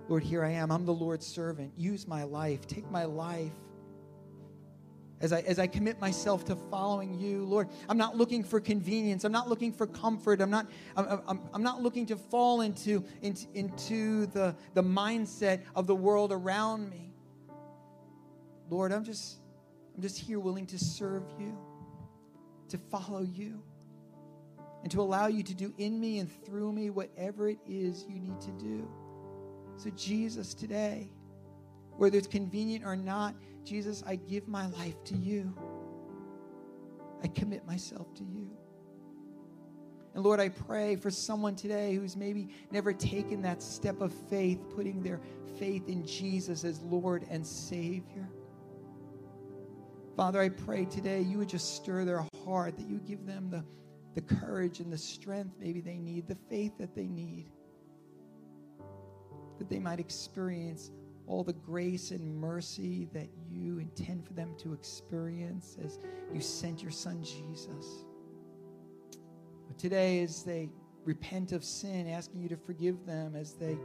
Lord, 0.09 0.23
here 0.23 0.45
I 0.45 0.51
am. 0.51 0.71
I'm 0.71 0.85
the 0.85 0.95
Lord's 0.95 1.27
servant. 1.27 1.73
Use 1.77 2.07
my 2.07 2.25
life. 2.25 2.67
Take 2.67 2.91
my 2.91 3.05
life. 3.05 3.53
As 5.21 5.33
I, 5.33 5.41
as 5.41 5.59
I 5.59 5.67
commit 5.67 6.01
myself 6.01 6.47
to 6.47 6.57
following 6.57 7.19
you, 7.19 7.45
Lord, 7.45 7.69
I'm 7.89 7.99
not 7.99 8.17
looking 8.17 8.43
for 8.43 8.59
convenience. 8.59 9.25
I'm 9.25 9.33
not 9.33 9.49
looking 9.49 9.73
for 9.73 9.87
comfort. 9.87 10.41
I'm 10.41 10.51
not, 10.51 10.67
I'm, 10.97 11.21
I'm, 11.29 11.41
I'm 11.53 11.63
not 11.63 11.83
looking 11.83 12.07
to 12.07 12.17
fall 12.17 12.63
into, 12.63 13.05
into, 13.21 13.47
into 13.55 14.27
the, 14.27 14.57
the 14.73 14.83
mindset 14.83 15.63
of 15.77 15.87
the 15.87 15.95
world 15.95 16.33
around 16.33 16.89
me. 16.89 17.13
Lord, 18.71 18.93
I'm 18.93 19.05
just, 19.05 19.41
I'm 19.95 20.01
just 20.01 20.17
here 20.17 20.41
willing 20.41 20.67
to 20.69 20.79
serve 20.79 21.25
you, 21.39 21.59
to 22.69 22.79
follow 22.79 23.21
you 23.21 23.63
and 24.83 24.91
to 24.93 25.01
allow 25.01 25.27
you 25.27 25.43
to 25.43 25.55
do 25.55 25.73
in 25.79 26.01
me 26.01 26.19
and 26.19 26.31
through 26.45 26.73
me 26.73 26.91
whatever 26.91 27.49
it 27.49 27.59
is 27.67 28.05
you 28.09 28.19
need 28.19 28.41
to 28.41 28.51
do. 28.53 28.89
So, 29.77 29.91
Jesus, 29.91 30.55
today, 30.55 31.11
whether 31.97 32.17
it's 32.17 32.27
convenient 32.27 32.85
or 32.85 32.97
not, 32.97 33.35
Jesus, 33.65 34.03
I 34.07 34.17
give 34.17 34.49
my 34.49 34.67
life 34.67 35.03
to 35.05 35.17
you. 35.17 35.55
I 37.23 37.29
commit 37.29 37.67
myself 37.67 38.13
to 38.15 38.25
you. 38.25 38.51
And 40.15 40.25
Lord, 40.25 40.41
I 40.41 40.49
pray 40.49 40.97
for 40.97 41.11
someone 41.11 41.55
today 41.55 41.95
who's 41.95 42.17
maybe 42.17 42.49
never 42.71 42.93
taken 42.93 43.43
that 43.43 43.63
step 43.63 44.01
of 44.01 44.13
faith, 44.29 44.59
putting 44.75 45.03
their 45.03 45.21
faith 45.59 45.89
in 45.89 46.05
Jesus 46.07 46.65
as 46.65 46.81
Lord 46.81 47.27
and 47.31 47.47
Savior. 47.47 48.29
Father, 50.17 50.41
I 50.41 50.49
pray 50.49 50.87
today 50.87 51.21
you 51.21 51.39
would 51.39 51.49
just 51.49 51.77
stir 51.77 52.05
their 52.05 52.27
heart, 52.45 52.77
that 52.77 52.89
you 52.89 52.99
give 52.99 53.25
them 53.25 53.51
the 53.51 53.65
the 54.15 54.21
courage 54.21 54.81
and 54.81 54.93
the 54.93 54.99
strength 54.99 55.55
maybe 55.61 55.81
they 55.81 55.99
need, 55.99 56.27
the 56.27 56.39
faith 56.49 56.73
that 56.79 56.95
they 56.95 57.07
need, 57.07 57.51
that 59.59 59.69
they 59.69 59.79
might 59.79 60.01
experience 60.01 60.91
all 61.27 61.45
the 61.45 61.53
grace 61.53 62.11
and 62.11 62.41
mercy 62.41 63.09
that 63.13 63.29
you 63.49 63.79
intend 63.79 64.27
for 64.27 64.33
them 64.33 64.55
to 64.59 64.73
experience 64.73 65.77
as 65.85 66.01
you 66.35 66.41
sent 66.41 66.83
your 66.83 66.91
son 66.91 67.23
Jesus. 67.23 68.05
But 69.69 69.79
today, 69.79 70.23
as 70.23 70.43
they 70.43 70.71
repent 71.05 71.53
of 71.53 71.63
sin, 71.63 72.09
asking 72.09 72.41
you 72.41 72.49
to 72.49 72.57
forgive 72.57 73.07
them, 73.07 73.37
as 73.37 73.55
they 73.55 73.79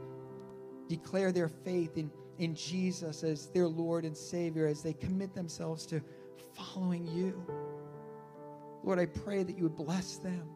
declare 0.88 1.30
their 1.30 1.48
faith 1.48 1.96
in, 1.96 2.10
in 2.38 2.54
Jesus 2.54 3.22
as 3.22 3.46
their 3.48 3.68
Lord 3.68 4.04
and 4.04 4.16
Savior, 4.16 4.66
as 4.66 4.82
they 4.82 4.92
commit 4.92 5.34
themselves 5.34 5.86
to 5.86 6.02
following 6.54 7.06
you. 7.06 7.44
Lord, 8.86 9.00
I 9.00 9.06
pray 9.06 9.42
that 9.42 9.56
you 9.56 9.64
would 9.64 9.76
bless 9.76 10.16
them, 10.18 10.48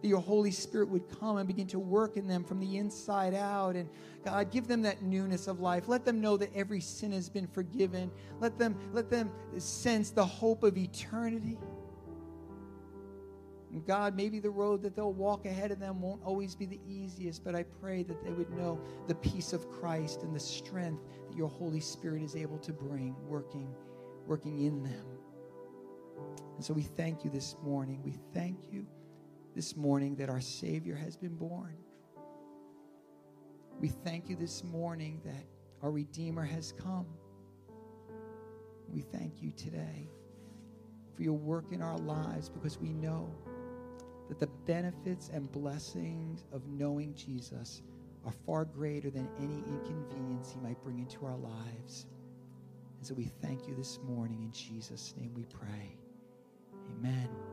that 0.00 0.08
your 0.08 0.20
Holy 0.20 0.50
Spirit 0.50 0.88
would 0.88 1.06
come 1.20 1.36
and 1.36 1.46
begin 1.46 1.66
to 1.68 1.78
work 1.78 2.16
in 2.16 2.26
them 2.26 2.42
from 2.42 2.58
the 2.58 2.78
inside 2.78 3.34
out. 3.34 3.76
And 3.76 3.88
God, 4.24 4.50
give 4.50 4.66
them 4.66 4.80
that 4.82 5.02
newness 5.02 5.46
of 5.46 5.60
life. 5.60 5.86
Let 5.86 6.06
them 6.06 6.22
know 6.22 6.38
that 6.38 6.48
every 6.54 6.80
sin 6.80 7.12
has 7.12 7.28
been 7.28 7.46
forgiven. 7.46 8.10
Let 8.40 8.58
them, 8.58 8.76
let 8.94 9.10
them 9.10 9.30
sense 9.58 10.10
the 10.10 10.24
hope 10.24 10.62
of 10.62 10.78
eternity. 10.78 11.58
And 13.72 13.86
God, 13.86 14.16
maybe 14.16 14.38
the 14.38 14.48
road 14.48 14.82
that 14.82 14.96
they'll 14.96 15.12
walk 15.12 15.44
ahead 15.44 15.70
of 15.70 15.78
them 15.78 16.00
won't 16.00 16.22
always 16.24 16.54
be 16.54 16.64
the 16.64 16.80
easiest, 16.88 17.44
but 17.44 17.54
I 17.54 17.64
pray 17.64 18.04
that 18.04 18.24
they 18.24 18.32
would 18.32 18.48
know 18.56 18.80
the 19.06 19.16
peace 19.16 19.52
of 19.52 19.70
Christ 19.70 20.22
and 20.22 20.34
the 20.34 20.40
strength 20.40 21.02
that 21.28 21.36
your 21.36 21.48
Holy 21.50 21.80
Spirit 21.80 22.22
is 22.22 22.36
able 22.36 22.56
to 22.58 22.72
bring, 22.72 23.14
working, 23.28 23.68
working 24.26 24.64
in 24.64 24.82
them. 24.82 25.04
And 26.56 26.64
so 26.64 26.72
we 26.72 26.82
thank 26.82 27.24
you 27.24 27.30
this 27.30 27.56
morning. 27.62 28.02
We 28.04 28.14
thank 28.32 28.72
you 28.72 28.86
this 29.54 29.76
morning 29.76 30.16
that 30.16 30.28
our 30.28 30.40
Savior 30.40 30.94
has 30.94 31.16
been 31.16 31.34
born. 31.34 31.76
We 33.80 33.88
thank 33.88 34.28
you 34.28 34.36
this 34.36 34.64
morning 34.64 35.20
that 35.24 35.44
our 35.82 35.90
Redeemer 35.90 36.44
has 36.44 36.72
come. 36.72 37.06
We 38.88 39.02
thank 39.02 39.42
you 39.42 39.50
today 39.52 40.08
for 41.14 41.22
your 41.22 41.34
work 41.34 41.72
in 41.72 41.82
our 41.82 41.98
lives 41.98 42.48
because 42.48 42.78
we 42.78 42.92
know 42.92 43.30
that 44.28 44.38
the 44.38 44.46
benefits 44.46 45.30
and 45.32 45.50
blessings 45.52 46.44
of 46.52 46.66
knowing 46.66 47.14
Jesus 47.14 47.82
are 48.24 48.32
far 48.44 48.64
greater 48.64 49.10
than 49.10 49.28
any 49.38 49.58
inconvenience 49.58 50.52
he 50.52 50.60
might 50.60 50.82
bring 50.82 50.98
into 50.98 51.24
our 51.26 51.36
lives. 51.36 52.06
And 52.98 53.06
so 53.06 53.14
we 53.14 53.24
thank 53.42 53.68
you 53.68 53.74
this 53.74 53.98
morning. 54.02 54.42
In 54.42 54.52
Jesus' 54.52 55.14
name 55.16 55.32
we 55.34 55.44
pray. 55.44 55.98
Amen. 56.90 57.45